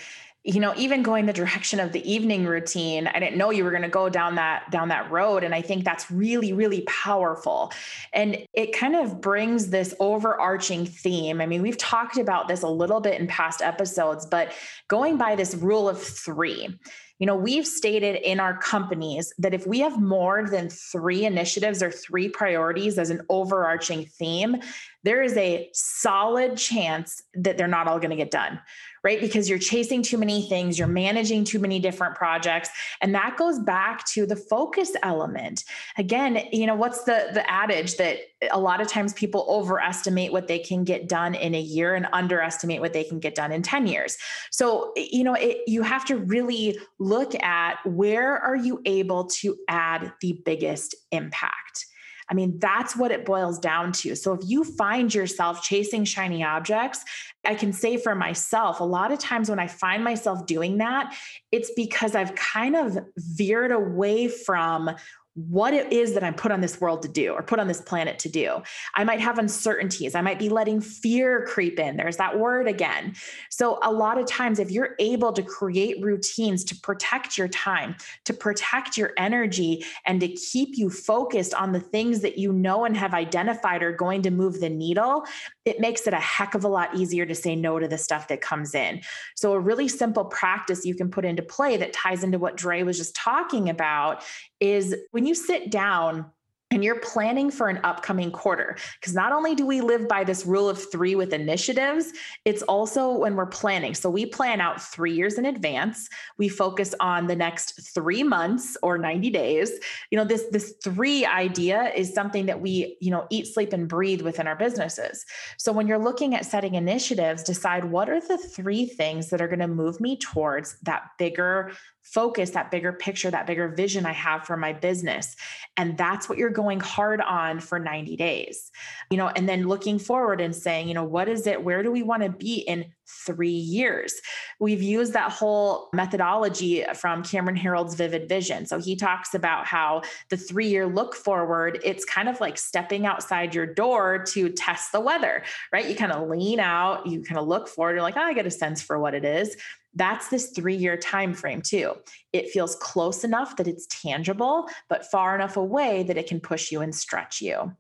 you 0.45 0.59
know 0.59 0.75
even 0.77 1.05
going 1.05 1.27
the 1.27 1.33
direction 1.33 1.79
of 1.79 1.93
the 1.93 2.13
evening 2.13 2.45
routine 2.45 3.07
i 3.07 3.21
didn't 3.21 3.37
know 3.37 3.51
you 3.51 3.63
were 3.63 3.71
going 3.71 3.83
to 3.83 3.89
go 3.89 4.09
down 4.09 4.35
that 4.35 4.69
down 4.73 4.89
that 4.89 5.09
road 5.09 5.45
and 5.45 5.55
i 5.55 5.63
think 5.63 5.85
that's 5.85 6.11
really 6.11 6.53
really 6.53 6.81
powerful 6.89 7.71
and 8.13 8.45
it 8.53 8.77
kind 8.77 8.97
of 8.97 9.21
brings 9.21 9.69
this 9.69 9.95
overarching 10.01 10.85
theme 10.85 11.41
i 11.41 11.47
mean 11.47 11.63
we've 11.63 11.79
talked 11.79 12.19
about 12.19 12.49
this 12.49 12.63
a 12.63 12.69
little 12.69 13.01
bit 13.01 13.21
in 13.21 13.29
past 13.29 13.63
episodes 13.63 14.27
but 14.27 14.53
going 14.89 15.17
by 15.17 15.37
this 15.37 15.55
rule 15.55 15.89
of 15.89 16.03
3 16.03 16.77
you 17.23 17.27
know, 17.27 17.37
we've 17.37 17.69
stated 17.69 18.17
in 18.29 18.41
our 18.41 18.57
companies 18.57 19.33
that 19.39 19.55
if 19.55 19.65
we 19.65 19.79
have 19.79 20.03
more 20.03 20.49
than 20.51 20.69
three 20.69 21.25
initiatives 21.25 21.81
or 21.81 21.89
three 21.89 22.29
priorities 22.29 22.99
as 22.99 23.11
an 23.11 23.21
overarching 23.29 24.07
theme, 24.07 24.57
there 25.05 25.23
is 25.23 25.37
a 25.37 25.69
solid 25.73 26.57
chance 26.57 27.23
that 27.35 27.59
they're 27.59 27.69
not 27.69 27.89
all 27.89 27.99
going 27.99 28.11
to 28.11 28.17
get 28.17 28.31
done 28.31 28.61
right? 29.05 29.21
Because 29.21 29.49
you're 29.49 29.59
chasing 29.59 30.03
too 30.03 30.17
many 30.17 30.43
things, 30.49 30.79
you're 30.79 30.89
managing 30.89 31.45
too 31.45 31.59
many 31.59 31.81
different 31.81 32.15
projects. 32.15 32.71
And 33.01 33.15
that 33.15 33.37
goes 33.37 33.59
back 33.59 34.07
to 34.13 34.27
the 34.27 34.37
focus 34.37 34.93
element. 35.03 35.65
Again, 35.99 36.47
you 36.53 36.67
know, 36.67 36.75
what's 36.75 37.03
the 37.05 37.31
the 37.35 37.49
adage 37.51 37.97
that 37.97 38.19
a 38.51 38.59
lot 38.59 38.81
of 38.81 38.89
times 38.89 39.13
people 39.13 39.47
overestimate 39.49 40.33
what 40.33 40.49
they 40.49 40.59
can 40.59 40.85
get 40.85 41.09
done 41.09 41.35
in 41.35 41.55
a 41.55 41.61
year 41.61 41.95
and 41.95 42.07
underestimate 42.13 42.81
what 42.81 42.93
they 42.93 43.05
can 43.05 43.19
get 43.19 43.35
done 43.35 43.53
in 43.53 43.63
10 43.63 43.87
years. 43.87 44.19
So, 44.51 44.93
you 44.97 45.23
know, 45.23 45.35
it, 45.35 45.59
you 45.67 45.83
have 45.83 46.05
to 46.07 46.17
really 46.17 46.79
look 46.99 47.41
at 47.43 47.79
where 47.85 48.37
are 48.37 48.57
you 48.57 48.81
able 48.85 49.27
to 49.27 49.57
add 49.69 50.13
the 50.21 50.41
biggest 50.45 50.97
impact. 51.13 51.87
I 52.33 52.35
mean, 52.35 52.59
that's 52.59 52.97
what 52.97 53.11
it 53.11 53.27
boils 53.27 53.59
down 53.59 53.93
to. 53.93 54.17
So 54.17 54.33
if 54.33 54.41
you 54.49 54.65
find 54.65 55.15
yourself 55.15 55.63
chasing 55.63 56.07
shiny 56.07 56.43
objects, 56.43 57.05
I 57.45 57.55
can 57.55 57.75
say 57.75 57.99
for 57.99 58.15
myself, 58.15 58.81
a 58.81 58.85
lot 58.85 59.13
of 59.13 59.19
times 59.19 59.51
when 59.51 59.59
I 59.59 59.67
find 59.67 60.03
myself 60.03 60.47
doing 60.47 60.79
that, 60.79 61.15
it's 61.51 61.71
because 61.77 62.15
I've 62.15 62.35
kind 62.35 62.75
of 62.75 62.99
veered 63.19 63.71
away 63.71 64.29
from 64.29 64.89
what 65.35 65.73
it 65.73 65.91
is 65.91 66.13
that 66.13 66.23
I'm 66.23 66.35
put 66.35 66.53
on 66.53 66.61
this 66.61 66.81
world 66.81 67.03
to 67.03 67.09
do 67.09 67.33
or 67.33 67.43
put 67.43 67.59
on 67.59 67.67
this 67.67 67.81
planet 67.81 68.19
to 68.21 68.29
do. 68.29 68.63
I 68.95 69.05
might 69.05 69.21
have 69.21 69.39
uncertainties. 69.39 70.15
I 70.15 70.21
might 70.21 70.39
be 70.39 70.51
letting 70.51 70.81
fear 70.83 71.47
creep 71.47 71.79
in. 71.79 71.97
There's 71.97 72.19
that 72.19 72.39
word 72.39 72.69
again. 72.69 73.15
So, 73.51 73.79
a 73.83 73.91
lot 73.91 74.19
of 74.19 74.27
times, 74.27 74.59
if 74.59 74.71
you're 74.71 74.95
able 74.99 75.33
to 75.33 75.43
create 75.43 76.03
routines 76.03 76.65
to 76.65 76.77
protect 76.77 77.39
your 77.39 77.49
time, 77.49 77.97
to 78.27 78.35
protect 78.35 78.99
your 78.99 79.13
energy, 79.17 79.85
and 80.07 80.21
to 80.21 80.29
keep 80.29 80.77
you 80.77 80.91
focused 80.91 81.55
on 81.55 81.73
the 81.73 81.81
things 81.81 82.21
that 82.21 82.37
you 82.37 82.53
know 82.53 82.85
and 82.85 82.97
have 82.97 83.15
identified 83.15 83.83
are 83.83 83.93
going 83.93 84.23
to 84.23 84.31
move 84.31 84.61
the 84.61 84.69
needle, 84.69 85.25
it 85.65 85.81
makes 85.81 86.07
it 86.07 86.13
a 86.13 86.21
heck 86.21 86.55
of 86.55 86.65
a 86.65 86.69
lot 86.69 86.95
easier 86.95 87.25
to 87.25 87.35
say 87.35 87.57
no 87.57 87.79
to 87.79 87.89
the 87.89 87.99
stuff 87.99 88.29
that 88.29 88.43
comes 88.43 88.75
in. 88.75 89.01
So, 89.35 89.55
a 89.55 89.61
really 89.61 89.89
simple 89.89 90.27
practice 90.27 90.85
you 90.85 90.95
can 90.95 91.11
put 91.11 91.25
into 91.25 91.43
play 91.43 91.79
that 91.79 91.95
ties 91.95 92.23
into 92.23 92.39
what 92.39 92.57
Dre 92.57 92.83
was 92.83 92.99
just 92.99 93.15
talking 93.15 93.71
about 93.71 94.23
is 94.61 94.95
when 95.11 95.22
you 95.27 95.35
sit 95.35 95.71
down 95.71 96.27
and 96.73 96.83
you're 96.83 96.99
planning 97.01 97.51
for 97.51 97.69
an 97.69 97.79
upcoming 97.85 98.31
quarter. 98.31 98.77
Because 98.99 99.15
not 99.15 99.33
only 99.33 99.55
do 99.55 99.67
we 99.67 99.83
live 99.83 100.09
by 100.09 100.25
this 100.25 100.47
rule 100.47 100.71
of 100.71 100.91
three 100.91 101.15
with 101.15 101.35
initiatives, 101.35 102.13
it's 102.47 102.63
also 102.63 103.11
when 103.11 103.37
we're 103.37 103.47
planning. 103.47 103.95
So 103.95 104.09
we 104.09 104.25
plan 104.25 104.61
out 104.61 104.81
three 104.81 105.13
years 105.13 105.37
in 105.37 105.45
advance. 105.45 106.09
We 106.39 106.49
focus 106.49 106.95
on 106.99 107.27
the 107.27 107.37
next 107.37 107.95
three 107.95 108.23
months 108.23 108.77
or 108.83 108.97
90 108.97 109.29
days. 109.31 109.71
You 110.11 110.17
know, 110.17 110.25
this 110.25 110.45
this 110.51 110.75
three 110.83 111.27
idea 111.27 111.93
is 111.95 112.15
something 112.15 112.47
that 112.47 112.61
we, 112.61 112.97
you 113.01 113.11
know, 113.11 113.27
eat, 113.29 113.49
sleep, 113.49 113.75
and 113.75 113.87
breathe 113.87 114.23
within 114.23 114.47
our 114.47 114.57
businesses. 114.57 115.27
So 115.59 115.73
when 115.73 115.87
you're 115.87 116.03
looking 116.03 116.35
at 116.35 116.47
setting 116.47 116.75
initiatives, 116.75 117.43
decide 117.43 117.85
what 117.85 118.09
are 118.09 118.21
the 118.21 118.39
three 118.39 118.87
things 118.87 119.29
that 119.29 119.43
are 119.43 119.49
going 119.49 119.59
to 119.59 119.69
move 119.69 120.01
me 120.01 120.17
towards 120.17 120.79
that 120.81 121.03
bigger 121.19 121.73
focus, 122.03 122.51
that 122.51 122.71
bigger 122.71 122.93
picture, 122.93 123.31
that 123.31 123.47
bigger 123.47 123.69
vision 123.69 124.05
I 124.05 124.13
have 124.13 124.45
for 124.45 124.57
my 124.57 124.73
business. 124.73 125.35
And 125.77 125.97
that's 125.97 126.29
what 126.29 126.37
you're 126.37 126.51
going 126.51 126.81
hard 126.81 127.21
on 127.21 127.61
for 127.61 127.79
90 127.79 128.17
days. 128.17 128.71
You 129.11 129.17
know, 129.17 129.29
and 129.29 129.49
then 129.49 129.69
looking 129.69 129.99
forward 129.99 130.41
and 130.41 130.55
saying, 130.55 130.89
you 130.89 130.95
know, 130.95 131.05
what 131.05 131.29
is 131.29 131.47
it? 131.47 131.63
Where 131.63 131.83
do 131.83 131.91
we 131.91 132.03
want 132.03 132.23
to 132.23 132.29
be 132.29 132.57
in 132.57 132.87
three 133.27 133.51
years? 133.51 134.15
We've 134.59 134.83
used 134.83 135.13
that 135.13 135.31
whole 135.31 135.91
methodology 135.93 136.85
from 136.95 137.23
Cameron 137.23 137.57
Herold's 137.57 137.95
Vivid 137.95 138.29
Vision. 138.29 138.67
So 138.67 138.79
he 138.79 138.97
talks 138.97 139.35
about 139.35 139.67
how 139.67 140.03
the 140.29 140.37
three 140.37 140.69
year 140.69 140.87
look 140.87 141.15
forward, 141.15 141.79
it's 141.85 142.05
kind 142.05 142.29
of 142.29 142.41
like 142.41 142.59
stepping 142.59 143.07
outside 143.07 143.55
your 143.55 143.67
door 143.67 144.25
to 144.29 144.49
test 144.51 144.93
the 144.93 145.01
weather, 145.01 145.43
right? 145.73 145.89
You 145.89 145.95
kind 145.95 146.13
of 146.13 146.29
lean 146.29 146.61
out, 146.61 147.07
you 147.07 147.23
kind 147.23 147.39
of 147.39 147.47
look 147.47 147.69
forward, 147.69 147.93
you're 147.93 148.03
like, 148.03 148.17
oh, 148.17 148.23
I 148.23 148.33
get 148.33 148.47
a 148.47 148.51
sense 148.51 148.83
for 148.83 148.99
what 148.99 149.15
it 149.15 149.25
is 149.25 149.57
that's 149.95 150.29
this 150.29 150.51
three 150.51 150.75
year 150.75 150.97
time 150.97 151.35
frame 151.35 151.61
too. 151.61 151.95
It 152.33 152.51
feels 152.51 152.77
close 152.77 153.25
enough 153.25 153.57
that 153.57 153.69
it's 153.69 153.87
tangible 153.87 154.67
but 154.89 155.11
far 155.11 155.35
enough 155.35 155.57
away 155.57 156.03
that 156.05 156.17
it 156.17 156.27
can 156.27 156.41
push 156.41 156.73
you 156.73 156.81
and 156.81 156.95
stretch 156.95 157.41
you. 157.41 157.73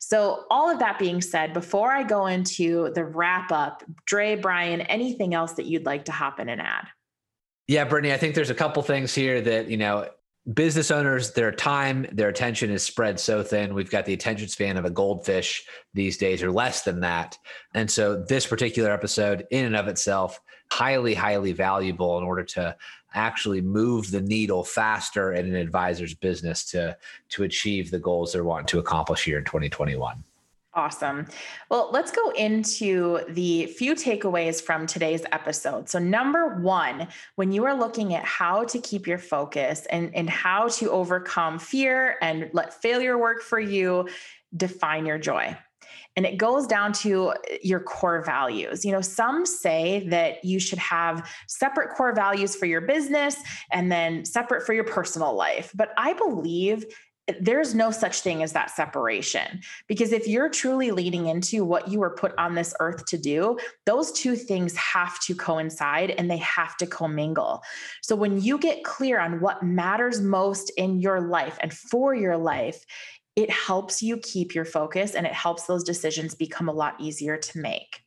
So 0.00 0.44
all 0.50 0.70
of 0.70 0.78
that 0.78 0.98
being 0.98 1.20
said 1.20 1.52
before 1.52 1.90
i 1.90 2.02
go 2.02 2.26
into 2.26 2.92
the 2.94 3.04
wrap 3.04 3.50
up 3.52 3.82
dre 4.06 4.36
brian 4.36 4.80
anything 4.82 5.34
else 5.34 5.52
that 5.52 5.66
you'd 5.66 5.86
like 5.86 6.04
to 6.06 6.12
hop 6.12 6.40
in 6.40 6.48
and 6.48 6.60
add? 6.60 6.86
Yeah 7.66 7.84
brittany 7.84 8.12
i 8.12 8.16
think 8.16 8.34
there's 8.34 8.50
a 8.50 8.54
couple 8.54 8.82
things 8.82 9.14
here 9.14 9.40
that 9.40 9.68
you 9.68 9.76
know 9.76 10.08
business 10.54 10.90
owners 10.90 11.32
their 11.32 11.52
time 11.52 12.06
their 12.12 12.28
attention 12.28 12.70
is 12.70 12.82
spread 12.82 13.20
so 13.20 13.42
thin. 13.42 13.74
We've 13.74 13.90
got 13.90 14.06
the 14.06 14.14
attention 14.14 14.48
span 14.48 14.76
of 14.76 14.84
a 14.84 14.90
goldfish 14.90 15.64
these 15.94 16.16
days 16.16 16.42
or 16.42 16.50
less 16.50 16.82
than 16.82 17.00
that. 17.00 17.36
And 17.74 17.90
so 17.90 18.22
this 18.22 18.46
particular 18.46 18.90
episode 18.90 19.46
in 19.50 19.66
and 19.66 19.76
of 19.76 19.88
itself 19.88 20.40
highly, 20.70 21.14
highly 21.14 21.52
valuable 21.52 22.18
in 22.18 22.24
order 22.24 22.44
to 22.44 22.76
actually 23.14 23.60
move 23.60 24.10
the 24.10 24.20
needle 24.20 24.62
faster 24.62 25.32
in 25.32 25.46
an 25.46 25.54
advisor's 25.54 26.14
business 26.14 26.64
to 26.70 26.96
to 27.30 27.42
achieve 27.44 27.90
the 27.90 27.98
goals 27.98 28.32
they're 28.32 28.44
wanting 28.44 28.66
to 28.66 28.78
accomplish 28.78 29.24
here 29.24 29.38
in 29.38 29.44
2021. 29.44 30.22
Awesome. 30.74 31.26
Well, 31.70 31.90
let's 31.92 32.12
go 32.12 32.30
into 32.30 33.20
the 33.30 33.66
few 33.66 33.94
takeaways 33.94 34.62
from 34.62 34.86
today's 34.86 35.24
episode. 35.32 35.88
So, 35.88 35.98
number 35.98 36.60
one, 36.60 37.08
when 37.34 37.50
you 37.50 37.64
are 37.64 37.74
looking 37.74 38.14
at 38.14 38.24
how 38.24 38.64
to 38.64 38.78
keep 38.78 39.06
your 39.06 39.18
focus 39.18 39.86
and, 39.86 40.14
and 40.14 40.30
how 40.30 40.68
to 40.68 40.90
overcome 40.90 41.58
fear 41.58 42.16
and 42.22 42.50
let 42.52 42.80
failure 42.80 43.18
work 43.18 43.42
for 43.42 43.58
you, 43.58 44.08
define 44.56 45.04
your 45.04 45.18
joy. 45.18 45.56
And 46.18 46.26
it 46.26 46.36
goes 46.36 46.66
down 46.66 46.92
to 46.94 47.32
your 47.62 47.78
core 47.78 48.24
values. 48.24 48.84
You 48.84 48.90
know, 48.90 49.00
some 49.00 49.46
say 49.46 50.04
that 50.08 50.44
you 50.44 50.58
should 50.58 50.80
have 50.80 51.30
separate 51.46 51.94
core 51.96 52.12
values 52.12 52.56
for 52.56 52.66
your 52.66 52.80
business 52.80 53.36
and 53.70 53.92
then 53.92 54.24
separate 54.24 54.66
for 54.66 54.72
your 54.72 54.82
personal 54.82 55.32
life. 55.36 55.70
But 55.76 55.92
I 55.96 56.14
believe 56.14 56.86
there's 57.40 57.72
no 57.72 57.92
such 57.92 58.22
thing 58.22 58.42
as 58.42 58.52
that 58.52 58.70
separation 58.70 59.60
because 59.86 60.12
if 60.12 60.26
you're 60.26 60.48
truly 60.48 60.90
leading 60.90 61.26
into 61.26 61.64
what 61.64 61.86
you 61.86 62.00
were 62.00 62.10
put 62.10 62.32
on 62.38 62.54
this 62.54 62.74
earth 62.80 63.04
to 63.04 63.18
do 63.18 63.58
those 63.84 64.10
two 64.12 64.34
things 64.34 64.74
have 64.74 65.20
to 65.20 65.34
coincide 65.34 66.10
and 66.12 66.30
they 66.30 66.38
have 66.38 66.76
to 66.78 66.86
commingle 66.86 67.62
so 68.02 68.16
when 68.16 68.40
you 68.40 68.58
get 68.58 68.82
clear 68.82 69.20
on 69.20 69.40
what 69.40 69.62
matters 69.62 70.20
most 70.20 70.72
in 70.78 71.00
your 71.00 71.20
life 71.20 71.58
and 71.60 71.72
for 71.72 72.14
your 72.14 72.38
life 72.38 72.84
it 73.38 73.50
helps 73.50 74.02
you 74.02 74.16
keep 74.16 74.52
your 74.52 74.64
focus 74.64 75.14
and 75.14 75.24
it 75.24 75.32
helps 75.32 75.66
those 75.66 75.84
decisions 75.84 76.34
become 76.34 76.68
a 76.68 76.72
lot 76.72 76.96
easier 76.98 77.36
to 77.36 77.58
make. 77.60 78.00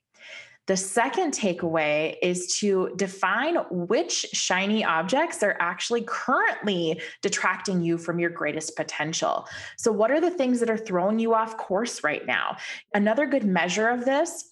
The 0.68 0.76
second 0.76 1.32
takeaway 1.32 2.18
is 2.22 2.58
to 2.60 2.92
define 2.98 3.56
which 3.72 4.26
shiny 4.34 4.84
objects 4.84 5.42
are 5.42 5.56
actually 5.62 6.04
currently 6.06 7.02
detracting 7.22 7.82
you 7.82 7.98
from 7.98 8.20
your 8.20 8.30
greatest 8.30 8.76
potential. 8.76 9.48
So, 9.78 9.90
what 9.90 10.12
are 10.12 10.20
the 10.20 10.30
things 10.30 10.60
that 10.60 10.70
are 10.70 10.78
throwing 10.78 11.18
you 11.18 11.34
off 11.34 11.56
course 11.56 12.04
right 12.04 12.26
now? 12.28 12.58
Another 12.94 13.26
good 13.26 13.46
measure 13.46 13.88
of 13.88 14.04
this 14.04 14.51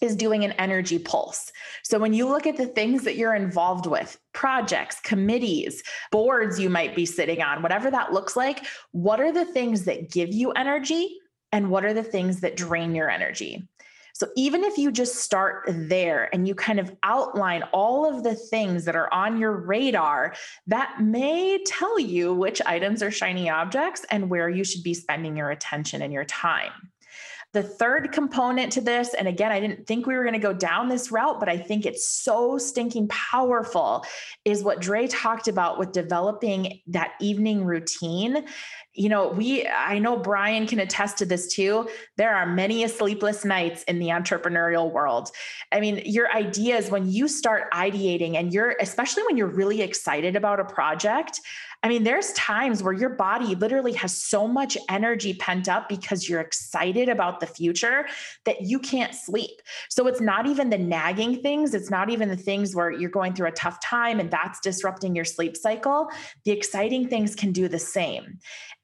is 0.00 0.16
doing 0.16 0.44
an 0.44 0.52
energy 0.52 0.98
pulse. 0.98 1.52
So 1.82 1.98
when 1.98 2.12
you 2.12 2.28
look 2.28 2.46
at 2.46 2.56
the 2.56 2.66
things 2.66 3.04
that 3.04 3.16
you're 3.16 3.34
involved 3.34 3.86
with, 3.86 4.18
projects, 4.32 5.00
committees, 5.00 5.82
boards 6.10 6.58
you 6.58 6.70
might 6.70 6.96
be 6.96 7.06
sitting 7.06 7.42
on, 7.42 7.62
whatever 7.62 7.90
that 7.90 8.12
looks 8.12 8.36
like, 8.36 8.64
what 8.92 9.20
are 9.20 9.32
the 9.32 9.44
things 9.44 9.84
that 9.84 10.10
give 10.10 10.32
you 10.32 10.52
energy 10.52 11.18
and 11.52 11.70
what 11.70 11.84
are 11.84 11.94
the 11.94 12.02
things 12.02 12.40
that 12.40 12.56
drain 12.56 12.94
your 12.94 13.10
energy? 13.10 13.68
So 14.14 14.26
even 14.36 14.64
if 14.64 14.76
you 14.76 14.92
just 14.92 15.16
start 15.16 15.64
there 15.66 16.28
and 16.34 16.46
you 16.46 16.54
kind 16.54 16.78
of 16.78 16.94
outline 17.02 17.62
all 17.72 18.04
of 18.04 18.22
the 18.22 18.34
things 18.34 18.84
that 18.84 18.96
are 18.96 19.12
on 19.14 19.38
your 19.38 19.52
radar, 19.52 20.34
that 20.66 21.00
may 21.00 21.62
tell 21.64 21.98
you 21.98 22.34
which 22.34 22.60
items 22.66 23.02
are 23.02 23.10
shiny 23.10 23.48
objects 23.48 24.04
and 24.10 24.28
where 24.28 24.50
you 24.50 24.62
should 24.62 24.82
be 24.82 24.92
spending 24.92 25.36
your 25.36 25.50
attention 25.50 26.02
and 26.02 26.12
your 26.12 26.26
time. 26.26 26.89
The 27.52 27.64
third 27.64 28.12
component 28.12 28.70
to 28.72 28.80
this, 28.80 29.12
and 29.12 29.26
again, 29.26 29.50
I 29.50 29.58
didn't 29.58 29.88
think 29.88 30.06
we 30.06 30.14
were 30.14 30.22
going 30.22 30.34
to 30.34 30.38
go 30.38 30.52
down 30.52 30.88
this 30.88 31.10
route, 31.10 31.40
but 31.40 31.48
I 31.48 31.58
think 31.58 31.84
it's 31.84 32.08
so 32.08 32.58
stinking 32.58 33.08
powerful, 33.08 34.04
is 34.44 34.62
what 34.62 34.80
Dre 34.80 35.08
talked 35.08 35.48
about 35.48 35.76
with 35.76 35.90
developing 35.90 36.80
that 36.86 37.14
evening 37.20 37.64
routine. 37.64 38.44
You 38.94 39.08
know, 39.08 39.28
we, 39.28 39.66
I 39.66 39.98
know 39.98 40.16
Brian 40.16 40.68
can 40.68 40.78
attest 40.78 41.18
to 41.18 41.26
this 41.26 41.52
too. 41.52 41.88
There 42.16 42.34
are 42.34 42.46
many 42.46 42.84
a 42.84 42.88
sleepless 42.88 43.44
nights 43.44 43.82
in 43.84 43.98
the 43.98 44.08
entrepreneurial 44.08 44.92
world. 44.92 45.30
I 45.72 45.80
mean, 45.80 46.02
your 46.04 46.30
ideas, 46.32 46.88
when 46.88 47.10
you 47.10 47.26
start 47.26 47.70
ideating 47.72 48.36
and 48.36 48.52
you're, 48.52 48.76
especially 48.80 49.24
when 49.24 49.36
you're 49.36 49.48
really 49.48 49.82
excited 49.82 50.36
about 50.36 50.60
a 50.60 50.64
project, 50.64 51.40
I 51.82 51.88
mean, 51.88 52.04
there's 52.04 52.32
times 52.34 52.82
where 52.82 52.92
your 52.92 53.08
body 53.08 53.54
literally 53.54 53.94
has 53.94 54.14
so 54.14 54.46
much 54.46 54.76
energy 54.90 55.32
pent 55.32 55.66
up 55.66 55.88
because 55.88 56.28
you're 56.28 56.40
excited 56.40 57.08
about 57.08 57.40
the 57.40 57.46
future 57.46 58.06
that 58.44 58.62
you 58.62 58.78
can't 58.78 59.14
sleep. 59.14 59.62
So 59.88 60.06
it's 60.06 60.20
not 60.20 60.46
even 60.46 60.68
the 60.68 60.76
nagging 60.76 61.40
things, 61.40 61.72
it's 61.72 61.90
not 61.90 62.10
even 62.10 62.28
the 62.28 62.36
things 62.36 62.76
where 62.76 62.90
you're 62.90 63.08
going 63.08 63.32
through 63.32 63.48
a 63.48 63.52
tough 63.52 63.80
time 63.82 64.20
and 64.20 64.30
that's 64.30 64.60
disrupting 64.60 65.14
your 65.16 65.24
sleep 65.24 65.56
cycle. 65.56 66.10
The 66.44 66.52
exciting 66.52 67.08
things 67.08 67.34
can 67.34 67.50
do 67.50 67.66
the 67.66 67.78
same. 67.78 68.38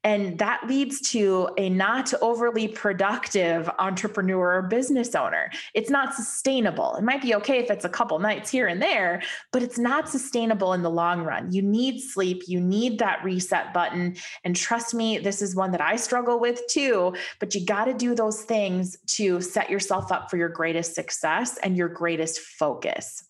And 0.07 0.37
that 0.37 0.65
leads 0.65 1.01
to 1.11 1.49
a 1.57 1.69
not 1.69 2.13
overly 2.21 2.69
productive 2.69 3.69
entrepreneur 3.77 4.55
or 4.55 4.61
business 4.61 5.13
owner. 5.15 5.51
It's 5.73 5.89
not 5.89 6.13
sustainable. 6.13 6.95
It 6.95 7.03
might 7.03 7.21
be 7.21 7.35
okay 7.35 7.59
if 7.59 7.69
it's 7.69 7.83
a 7.83 7.89
couple 7.89 8.17
nights 8.19 8.49
here 8.49 8.67
and 8.67 8.81
there, 8.81 9.21
but 9.51 9.63
it's 9.63 9.77
not 9.77 10.07
sustainable 10.07 10.71
in 10.71 10.81
the 10.81 10.89
long 10.89 11.23
run. 11.23 11.51
You 11.51 11.61
need 11.61 11.99
sleep, 11.99 12.43
you 12.47 12.61
need 12.61 12.99
that 12.99 13.21
reset 13.21 13.73
button. 13.73 14.15
And 14.45 14.55
trust 14.55 14.93
me, 14.93 15.17
this 15.17 15.41
is 15.41 15.57
one 15.57 15.71
that 15.71 15.81
I 15.81 15.97
struggle 15.97 16.39
with 16.39 16.65
too, 16.67 17.13
but 17.41 17.53
you 17.53 17.65
got 17.65 17.85
to 17.85 17.93
do 17.93 18.15
those 18.15 18.43
things 18.43 18.95
to 19.17 19.41
set 19.41 19.69
yourself 19.69 20.09
up 20.09 20.29
for 20.29 20.37
your 20.37 20.47
greatest 20.47 20.95
success 20.95 21.57
and 21.57 21.75
your 21.75 21.89
greatest 21.89 22.39
focus. 22.39 23.26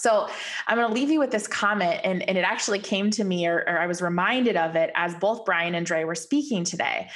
So 0.00 0.30
I'm 0.66 0.78
going 0.78 0.88
to 0.88 0.94
leave 0.94 1.10
you 1.10 1.18
with 1.18 1.30
this 1.30 1.46
comment, 1.46 2.00
and, 2.04 2.26
and 2.26 2.38
it 2.38 2.40
actually 2.40 2.78
came 2.78 3.10
to 3.10 3.22
me, 3.22 3.46
or, 3.46 3.58
or 3.66 3.78
I 3.78 3.86
was 3.86 4.00
reminded 4.00 4.56
of 4.56 4.74
it 4.74 4.90
as 4.94 5.14
both 5.16 5.44
Brian 5.44 5.74
and 5.74 5.84
Dre 5.84 6.04
were 6.04 6.14
speaking 6.14 6.64
today. 6.64 7.10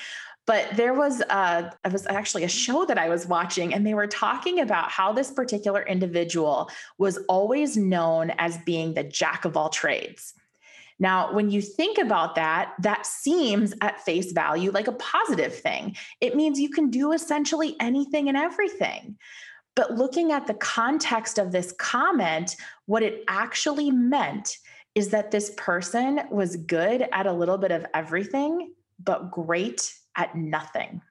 But 0.45 0.69
there 0.75 0.93
was 0.93 1.23
a, 1.23 1.73
it 1.83 1.93
was 1.93 2.07
actually 2.07 2.45
a 2.45 2.49
show 2.49 2.85
that 2.85 2.99
I 2.99 3.09
was 3.09 3.27
watching, 3.27 3.73
and 3.73 3.87
they 3.87 3.95
were 3.95 4.07
talking 4.07 4.61
about 4.61 4.91
how 4.91 5.15
this 5.15 5.31
particular 5.31 5.83
individual 5.83 6.71
was 6.99 7.17
always 7.27 7.79
known 7.79 8.33
as 8.37 8.59
being 8.67 8.93
the 8.93 9.05
jack 9.05 9.47
of 9.47 9.57
all 9.57 9.71
trades. 9.71 10.35
Now, 10.99 11.33
when 11.33 11.51
you 11.51 11.63
think 11.63 11.97
about 11.97 12.35
that, 12.35 12.75
that 12.81 13.07
seems 13.07 13.73
at 13.81 14.03
face 14.03 14.33
value 14.33 14.71
like 14.71 14.89
a 14.89 14.93
positive 14.93 15.55
thing. 15.55 15.97
It 16.21 16.37
means 16.37 16.61
you 16.61 16.69
can 16.69 16.91
do 16.91 17.13
essentially 17.13 17.77
anything 17.81 18.29
and 18.29 18.37
everything. 18.37 19.17
But 19.77 19.95
looking 19.95 20.33
at 20.33 20.47
the 20.47 20.55
context 20.55 21.39
of 21.39 21.51
this 21.51 21.73
comment, 21.73 22.57
what 22.87 23.03
it 23.03 23.25
actually 23.29 23.91
meant 23.91 24.59
is 24.95 25.09
that 25.09 25.31
this 25.31 25.53
person 25.57 26.21
was 26.31 26.57
good 26.57 27.09
at 27.13 27.27
a 27.27 27.33
little 27.33 27.59
bit 27.59 27.73
of 27.73 27.85
everything, 27.93 28.73
but 29.03 29.33
great 29.33 29.93
at 30.17 30.37
nothing. 30.37 31.03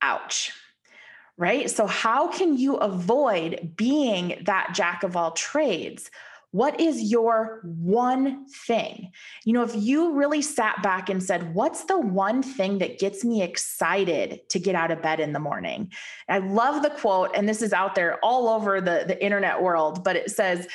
Ouch 0.00 0.52
right? 1.38 1.70
So, 1.70 1.86
how 1.86 2.28
can 2.28 2.58
you 2.58 2.76
avoid 2.76 3.72
being 3.76 4.42
that 4.44 4.72
jack 4.74 5.04
of 5.04 5.16
all 5.16 5.30
trades? 5.30 6.10
What 6.52 6.80
is 6.80 7.02
your 7.02 7.60
one 7.62 8.46
thing? 8.46 9.12
You 9.44 9.52
know, 9.52 9.62
if 9.62 9.74
you 9.74 10.14
really 10.14 10.40
sat 10.40 10.82
back 10.82 11.10
and 11.10 11.22
said, 11.22 11.54
What's 11.54 11.84
the 11.84 11.98
one 11.98 12.42
thing 12.42 12.78
that 12.78 12.98
gets 12.98 13.24
me 13.24 13.42
excited 13.42 14.40
to 14.48 14.58
get 14.58 14.74
out 14.74 14.90
of 14.90 15.02
bed 15.02 15.20
in 15.20 15.32
the 15.32 15.40
morning? 15.40 15.92
I 16.28 16.38
love 16.38 16.82
the 16.82 16.90
quote, 16.90 17.30
and 17.34 17.48
this 17.48 17.62
is 17.62 17.72
out 17.72 17.94
there 17.94 18.18
all 18.22 18.48
over 18.48 18.80
the, 18.80 19.04
the 19.06 19.22
internet 19.22 19.62
world, 19.62 20.02
but 20.04 20.16
it 20.16 20.30
says, 20.30 20.66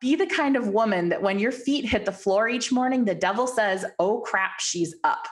be 0.00 0.14
the 0.14 0.26
kind 0.26 0.56
of 0.56 0.68
woman 0.68 1.08
that 1.08 1.22
when 1.22 1.38
your 1.38 1.52
feet 1.52 1.84
hit 1.84 2.04
the 2.04 2.12
floor 2.12 2.48
each 2.48 2.70
morning, 2.70 3.04
the 3.04 3.14
devil 3.14 3.46
says, 3.46 3.84
Oh 3.98 4.20
crap, 4.20 4.60
she's 4.60 4.94
up. 5.04 5.26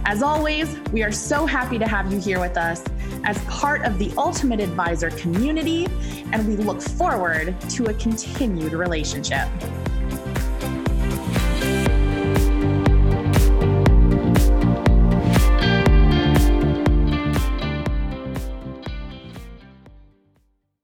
As 0.05 0.23
always, 0.23 0.79
we 0.91 1.03
are 1.03 1.11
so 1.11 1.45
happy 1.45 1.77
to 1.77 1.87
have 1.87 2.11
you 2.11 2.19
here 2.19 2.39
with 2.39 2.57
us 2.57 2.83
as 3.23 3.37
part 3.45 3.83
of 3.83 3.99
the 3.99 4.11
Ultimate 4.17 4.59
Advisor 4.59 5.11
community, 5.11 5.85
and 6.33 6.47
we 6.47 6.55
look 6.55 6.81
forward 6.81 7.55
to 7.69 7.85
a 7.85 7.93
continued 7.93 8.73
relationship. 8.73 9.47